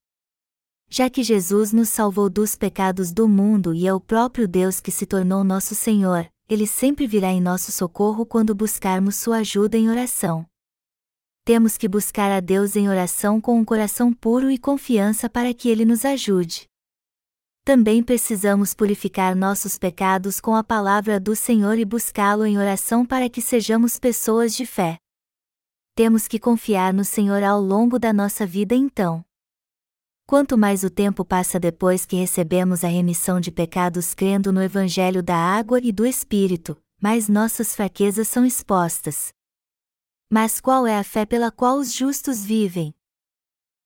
Já 0.90 1.08
que 1.08 1.22
Jesus 1.22 1.72
nos 1.72 1.88
salvou 1.88 2.28
dos 2.28 2.54
pecados 2.54 3.14
do 3.14 3.26
mundo 3.26 3.72
e 3.72 3.86
é 3.86 3.94
o 3.94 3.98
próprio 3.98 4.46
Deus 4.46 4.78
que 4.78 4.90
se 4.90 5.06
tornou 5.06 5.42
nosso 5.42 5.74
Senhor, 5.74 6.30
ele 6.48 6.66
sempre 6.66 7.06
virá 7.06 7.28
em 7.28 7.40
nosso 7.40 7.72
socorro 7.72 8.26
quando 8.26 8.54
buscarmos 8.54 9.16
sua 9.16 9.38
ajuda 9.38 9.76
em 9.76 9.88
oração. 9.88 10.46
Temos 11.44 11.76
que 11.76 11.88
buscar 11.88 12.30
a 12.30 12.40
Deus 12.40 12.76
em 12.76 12.88
oração 12.88 13.40
com 13.40 13.58
um 13.58 13.64
coração 13.64 14.12
puro 14.12 14.50
e 14.50 14.58
confiança 14.58 15.28
para 15.28 15.52
que 15.52 15.68
ele 15.68 15.84
nos 15.84 16.04
ajude 16.04 16.68
também 17.64 18.02
precisamos 18.02 18.74
purificar 18.74 19.34
nossos 19.34 19.78
pecados 19.78 20.38
com 20.38 20.54
a 20.54 20.62
palavra 20.62 21.18
do 21.18 21.34
Senhor 21.34 21.78
e 21.78 21.84
buscá-lo 21.84 22.44
em 22.44 22.58
oração 22.58 23.06
para 23.06 23.30
que 23.30 23.40
sejamos 23.40 23.98
pessoas 23.98 24.54
de 24.54 24.66
fé. 24.66 24.98
Temos 25.94 26.28
que 26.28 26.38
confiar 26.38 26.92
no 26.92 27.04
Senhor 27.04 27.42
ao 27.42 27.58
longo 27.58 27.98
da 27.98 28.12
nossa 28.12 28.44
vida 28.44 28.74
então. 28.74 29.24
Quanto 30.26 30.56
mais 30.56 30.82
o 30.82 30.88
tempo 30.88 31.22
passa 31.22 31.60
depois 31.60 32.06
que 32.06 32.16
recebemos 32.16 32.82
a 32.82 32.88
remissão 32.88 33.38
de 33.38 33.50
pecados 33.50 34.14
crendo 34.14 34.50
no 34.52 34.62
Evangelho 34.62 35.22
da 35.22 35.36
água 35.36 35.78
e 35.82 35.92
do 35.92 36.06
Espírito, 36.06 36.76
mais 36.98 37.28
nossas 37.28 37.76
fraquezas 37.76 38.26
são 38.26 38.46
expostas. 38.46 39.34
Mas 40.30 40.62
qual 40.62 40.86
é 40.86 40.98
a 40.98 41.04
fé 41.04 41.26
pela 41.26 41.50
qual 41.50 41.76
os 41.76 41.92
justos 41.92 42.42
vivem? 42.42 42.94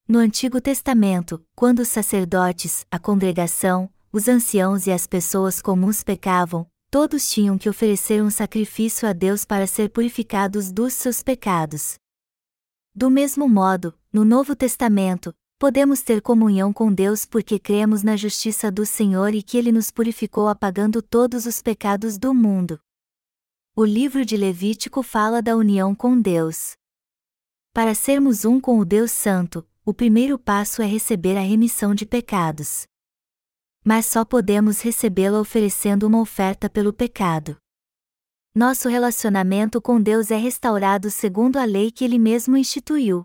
No 0.07 0.21
Antigo 0.21 0.61
Testamento, 0.61 1.45
quando 1.57 1.81
os 1.81 1.89
sacerdotes, 1.89 2.87
a 2.89 3.01
congregação, 3.01 3.93
os 4.13 4.29
anciãos 4.29 4.87
e 4.87 4.93
as 4.93 5.09
pessoas 5.09 5.61
comuns 5.61 6.05
pecavam, 6.05 6.71
todos 6.89 7.29
tinham 7.29 7.59
que 7.59 7.69
oferecer 7.69 8.23
um 8.23 8.31
sacrifício 8.31 9.09
a 9.09 9.13
Deus 9.13 9.45
para 9.45 9.67
ser 9.67 9.91
purificados 9.91 10.71
dos 10.71 10.93
seus 10.93 11.21
pecados. 11.21 11.97
Do 12.95 13.11
mesmo 13.11 13.49
modo, 13.49 13.93
no 14.13 14.25
Novo 14.25 14.55
Testamento, 14.55 15.35
podemos 15.59 16.03
ter 16.03 16.23
comunhão 16.23 16.73
com 16.73 16.93
Deus 16.93 17.27
porque 17.27 17.59
cremos 17.59 18.05
na 18.05 18.17
justiça 18.17 18.71
do 18.71 18.87
Senhor 18.87 19.35
e 19.35 19.43
que 19.43 19.59
Ele 19.59 19.73
nos 19.73 19.91
purificou 19.91 20.49
apagando 20.49 21.03
todos 21.03 21.47
os 21.47 21.61
pecados 21.61 22.17
do 22.17 22.33
mundo. 22.33 22.81
O 23.75 23.85
livro 23.85 24.25
de 24.25 24.37
Levítico 24.37 25.03
fala 25.03 25.43
da 25.43 25.57
união 25.57 25.95
com 25.95 26.21
Deus. 26.21 26.75
Para 27.73 27.95
sermos 27.95 28.45
um 28.45 28.61
com 28.61 28.79
o 28.79 28.85
Deus 28.85 29.11
Santo, 29.11 29.67
o 29.85 29.93
primeiro 29.93 30.39
passo 30.39 30.81
é 30.81 30.87
receber 30.87 31.37
a 31.37 31.41
remissão 31.41 31.95
de 31.95 32.07
pecados. 32.07 32.87
Mas 33.85 34.07
só 34.07 34.25
podemos 34.25 34.81
recebê-la 34.81 35.41
oferecendo 35.41 36.07
uma 36.07 36.21
oferta 36.21 36.71
pelo 36.71 36.93
pecado. 36.93 37.57
Nosso 38.55 38.89
relacionamento 38.89 39.81
com 39.81 40.01
Deus 40.01 40.31
é 40.31 40.37
restaurado 40.37 41.11
segundo 41.11 41.57
a 41.57 41.65
lei 41.65 41.91
que 41.91 42.05
Ele 42.05 42.19
mesmo 42.19 42.57
instituiu. 42.57 43.25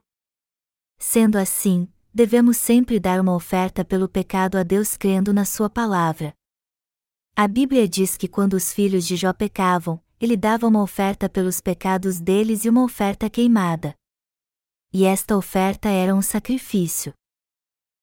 Sendo 0.99 1.37
assim, 1.37 1.87
devemos 2.13 2.57
sempre 2.57 2.99
dar 2.99 3.19
uma 3.19 3.33
oferta 3.33 3.83
pelo 3.83 4.07
pecado 4.07 4.57
a 4.57 4.63
Deus 4.63 4.95
crendo 4.95 5.33
na 5.33 5.45
Sua 5.45 5.69
palavra. 5.69 6.33
A 7.35 7.47
Bíblia 7.47 7.87
diz 7.87 8.15
que 8.15 8.27
quando 8.27 8.53
os 8.53 8.71
filhos 8.71 9.07
de 9.07 9.15
Jó 9.15 9.33
pecavam, 9.33 9.99
ele 10.19 10.37
dava 10.37 10.67
uma 10.67 10.81
oferta 10.81 11.27
pelos 11.27 11.59
pecados 11.59 12.19
deles 12.19 12.65
e 12.65 12.69
uma 12.69 12.83
oferta 12.83 13.29
queimada 13.29 13.95
e 14.93 15.05
esta 15.05 15.35
oferta 15.35 15.89
era 15.89 16.13
um 16.13 16.21
sacrifício. 16.21 17.13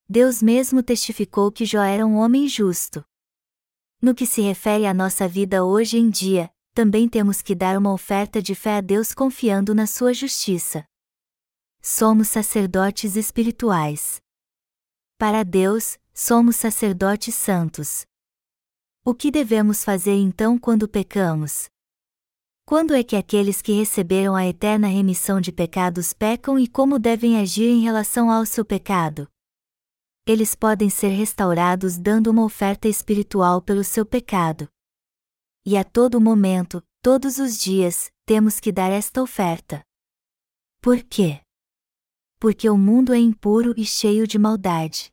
Deus 0.09 0.43
mesmo 0.43 0.83
testificou 0.83 1.53
que 1.53 1.65
Jó 1.65 1.83
era 1.83 2.05
um 2.05 2.17
homem 2.17 2.49
justo. 2.49 3.05
No 4.03 4.13
que 4.13 4.27
se 4.27 4.41
refere 4.41 4.87
à 4.87 4.93
nossa 4.93 5.29
vida 5.29 5.65
hoje 5.65 5.99
em 5.99 6.11
dia, 6.11 6.51
também 6.75 7.09
temos 7.09 7.41
que 7.41 7.55
dar 7.55 7.79
uma 7.79 7.93
oferta 7.93 8.43
de 8.43 8.57
fé 8.57 8.79
a 8.79 8.81
Deus 8.81 9.15
confiando 9.15 9.73
na 9.73 9.87
sua 9.87 10.13
justiça. 10.13 10.85
Somos 11.83 12.29
sacerdotes 12.29 13.17
espirituais. 13.17 14.21
Para 15.17 15.43
Deus, 15.43 15.99
somos 16.13 16.57
sacerdotes 16.57 17.35
santos. 17.35 18.05
O 19.03 19.15
que 19.15 19.31
devemos 19.31 19.83
fazer 19.83 20.15
então 20.15 20.59
quando 20.59 20.87
pecamos? 20.87 21.71
Quando 22.67 22.95
é 22.95 23.03
que 23.03 23.17
aqueles 23.17 23.63
que 23.63 23.73
receberam 23.73 24.37
a 24.37 24.47
eterna 24.47 24.89
remissão 24.89 25.41
de 25.41 25.51
pecados 25.51 26.13
pecam 26.13 26.59
e 26.59 26.69
como 26.69 26.99
devem 26.99 27.41
agir 27.41 27.71
em 27.71 27.81
relação 27.81 28.31
ao 28.31 28.45
seu 28.45 28.63
pecado? 28.65 29.27
Eles 30.27 30.55
podem 30.55 30.91
ser 30.91 31.09
restaurados 31.09 31.97
dando 31.97 32.31
uma 32.31 32.45
oferta 32.45 32.89
espiritual 32.89 33.63
pelo 33.63 33.83
seu 33.83 34.05
pecado. 34.05 34.69
E 35.65 35.79
a 35.79 35.83
todo 35.83 36.21
momento, 36.21 36.83
todos 37.01 37.39
os 37.39 37.59
dias, 37.59 38.13
temos 38.27 38.61
que 38.61 38.71
dar 38.71 38.93
esta 38.93 39.23
oferta. 39.23 39.83
Por 40.83 41.03
quê? 41.03 41.41
Porque 42.41 42.71
o 42.71 42.79
mundo 42.79 43.13
é 43.13 43.19
impuro 43.19 43.75
e 43.77 43.85
cheio 43.85 44.27
de 44.27 44.39
maldade. 44.39 45.13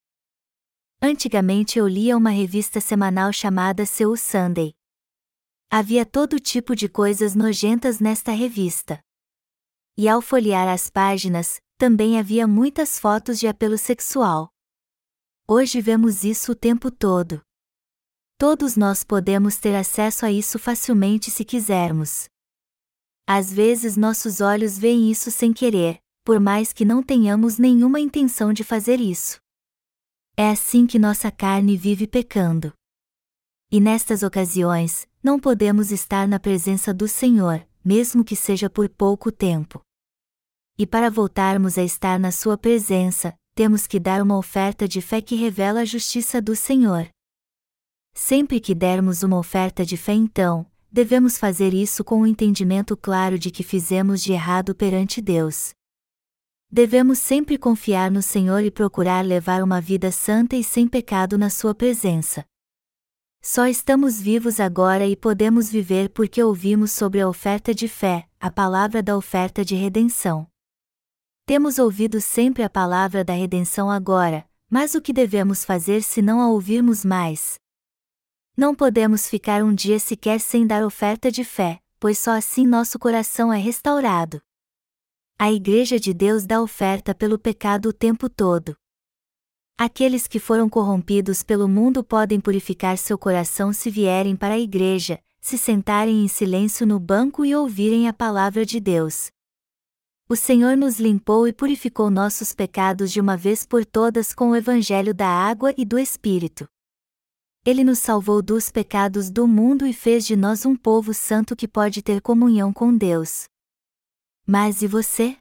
Antigamente 1.01 1.77
eu 1.77 1.85
lia 1.85 2.15
uma 2.15 2.29
revista 2.29 2.79
semanal 2.79 3.33
chamada 3.33 3.85
Seu 3.85 4.15
Sunday. 4.15 4.73
Havia 5.69 6.05
todo 6.05 6.39
tipo 6.39 6.73
de 6.73 6.87
coisas 6.87 7.35
nojentas 7.35 7.99
nesta 7.99 8.31
revista. 8.31 9.01
E 9.97 10.07
ao 10.07 10.21
folhear 10.21 10.69
as 10.69 10.89
páginas, 10.89 11.59
também 11.77 12.17
havia 12.17 12.47
muitas 12.47 12.97
fotos 12.97 13.37
de 13.37 13.45
apelo 13.45 13.77
sexual. 13.77 14.49
Hoje 15.45 15.81
vemos 15.81 16.23
isso 16.23 16.53
o 16.53 16.55
tempo 16.55 16.89
todo. 16.89 17.41
Todos 18.37 18.77
nós 18.77 19.03
podemos 19.03 19.57
ter 19.57 19.75
acesso 19.75 20.25
a 20.25 20.31
isso 20.31 20.57
facilmente 20.57 21.29
se 21.29 21.43
quisermos. 21.43 22.29
Às 23.27 23.51
vezes 23.51 23.97
nossos 23.97 24.39
olhos 24.39 24.77
veem 24.77 25.11
isso 25.11 25.29
sem 25.29 25.51
querer, 25.51 26.01
por 26.27 26.41
mais 26.41 26.73
que 26.73 26.83
não 26.83 27.01
tenhamos 27.01 27.57
nenhuma 27.57 28.01
intenção 28.01 28.51
de 28.51 28.61
fazer 28.61 28.99
isso. 28.99 29.39
É 30.35 30.49
assim 30.49 30.85
que 30.85 30.99
nossa 30.99 31.31
carne 31.31 31.77
vive 31.77 32.05
pecando. 32.05 32.73
E 33.71 33.79
nestas 33.79 34.23
ocasiões, 34.23 35.07
não 35.23 35.39
podemos 35.39 35.89
estar 35.89 36.27
na 36.27 36.37
presença 36.37 36.93
do 36.93 37.07
Senhor, 37.07 37.65
mesmo 37.81 38.25
que 38.25 38.35
seja 38.35 38.69
por 38.69 38.89
pouco 38.89 39.31
tempo. 39.31 39.79
E 40.77 40.85
para 40.85 41.09
voltarmos 41.09 41.77
a 41.77 41.83
estar 41.85 42.19
na 42.19 42.29
Sua 42.29 42.57
presença, 42.57 43.33
temos 43.55 43.87
que 43.87 43.97
dar 43.97 44.21
uma 44.21 44.37
oferta 44.37 44.85
de 44.85 44.99
fé 44.99 45.21
que 45.21 45.33
revela 45.33 45.79
a 45.79 45.85
justiça 45.85 46.41
do 46.41 46.57
Senhor. 46.57 47.07
Sempre 48.13 48.59
que 48.59 48.75
dermos 48.75 49.23
uma 49.23 49.37
oferta 49.37 49.85
de 49.85 49.95
fé, 49.95 50.11
então, 50.11 50.69
devemos 50.91 51.37
fazer 51.37 51.73
isso 51.73 52.03
com 52.03 52.15
o 52.15 52.21
um 52.23 52.27
entendimento 52.27 52.97
claro 52.97 53.39
de 53.39 53.49
que 53.49 53.63
fizemos 53.63 54.21
de 54.21 54.33
errado 54.33 54.75
perante 54.75 55.21
Deus. 55.21 55.76
Devemos 56.69 57.19
sempre 57.19 57.57
confiar 57.57 58.11
no 58.11 58.21
Senhor 58.21 58.63
e 58.63 58.69
procurar 58.69 59.25
levar 59.25 59.63
uma 59.63 59.79
vida 59.79 60.11
santa 60.11 60.55
e 60.55 60.63
sem 60.63 60.87
pecado 60.87 61.37
na 61.37 61.49
Sua 61.49 61.73
presença. 61.73 62.45
Só 63.41 63.67
estamos 63.67 64.21
vivos 64.21 64.59
agora 64.59 65.05
e 65.05 65.15
podemos 65.15 65.69
viver 65.69 66.09
porque 66.09 66.43
ouvimos 66.43 66.91
sobre 66.91 67.21
a 67.21 67.29
oferta 67.29 67.73
de 67.73 67.87
fé, 67.87 68.27
a 68.39 68.51
palavra 68.51 69.01
da 69.01 69.15
oferta 69.15 69.63
de 69.63 69.75
redenção. 69.75 70.45
Temos 71.45 71.79
ouvido 71.79 72.19
sempre 72.19 72.63
a 72.63 72.69
palavra 72.69 73.23
da 73.23 73.33
redenção 73.33 73.89
agora, 73.89 74.45
Mas 74.69 74.95
o 74.95 75.01
que 75.01 75.13
devemos 75.13 75.63
fazer 75.63 76.03
se 76.03 76.21
não 76.21 76.41
a 76.41 76.49
ouvirmos 76.49 77.05
mais? 77.05 77.57
Não 78.55 78.75
podemos 78.75 79.29
ficar 79.29 79.63
um 79.63 79.73
dia 79.73 79.97
sequer 79.97 80.41
sem 80.41 80.67
dar 80.67 80.83
oferta 80.83 81.31
de 81.31 81.45
fé, 81.45 81.79
pois 81.99 82.17
só 82.17 82.31
assim 82.31 82.67
nosso 82.67 82.99
coração 82.99 83.53
é 83.53 83.57
restaurado. 83.57 84.41
A 85.39 85.51
Igreja 85.51 85.99
de 85.99 86.15
Deus 86.15 86.47
dá 86.47 86.59
oferta 86.59 87.13
pelo 87.13 87.37
pecado 87.37 87.89
o 87.89 87.93
tempo 87.93 88.27
todo. 88.27 88.75
Aqueles 89.77 90.25
que 90.25 90.39
foram 90.39 90.67
corrompidos 90.67 91.43
pelo 91.43 91.67
mundo 91.67 92.03
podem 92.03 92.39
purificar 92.39 92.97
seu 92.97 93.19
coração 93.19 93.71
se 93.71 93.91
vierem 93.91 94.35
para 94.35 94.55
a 94.55 94.59
Igreja, 94.59 95.19
se 95.39 95.55
sentarem 95.55 96.25
em 96.25 96.27
silêncio 96.27 96.87
no 96.87 96.99
banco 96.99 97.45
e 97.45 97.53
ouvirem 97.53 98.07
a 98.07 98.13
palavra 98.13 98.65
de 98.65 98.79
Deus. 98.79 99.29
O 100.27 100.35
Senhor 100.35 100.75
nos 100.75 100.99
limpou 100.99 101.47
e 101.47 101.53
purificou 101.53 102.09
nossos 102.09 102.55
pecados 102.55 103.11
de 103.11 103.21
uma 103.21 103.37
vez 103.37 103.63
por 103.63 103.85
todas 103.85 104.33
com 104.33 104.49
o 104.49 104.55
Evangelho 104.55 105.13
da 105.13 105.27
água 105.27 105.71
e 105.77 105.85
do 105.85 105.99
Espírito. 105.99 106.67
Ele 107.63 107.83
nos 107.83 107.99
salvou 107.99 108.41
dos 108.41 108.71
pecados 108.71 109.29
do 109.29 109.47
mundo 109.47 109.85
e 109.85 109.93
fez 109.93 110.25
de 110.25 110.35
nós 110.35 110.65
um 110.65 110.75
povo 110.75 111.13
santo 111.13 111.55
que 111.55 111.67
pode 111.67 112.01
ter 112.01 112.21
comunhão 112.21 112.73
com 112.73 112.97
Deus. 112.97 113.47
Mas 114.49 114.81
e 114.81 114.87
você? 114.87 115.37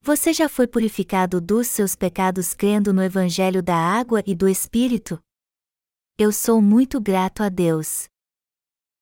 Você 0.00 0.32
já 0.32 0.48
foi 0.48 0.68
purificado 0.68 1.40
dos 1.40 1.66
seus 1.66 1.96
pecados 1.96 2.54
crendo 2.54 2.92
no 2.92 3.02
Evangelho 3.02 3.60
da 3.60 3.74
água 3.74 4.22
e 4.24 4.36
do 4.36 4.48
Espírito? 4.48 5.18
Eu 6.16 6.30
sou 6.30 6.62
muito 6.62 7.00
grato 7.00 7.42
a 7.42 7.48
Deus. 7.48 8.08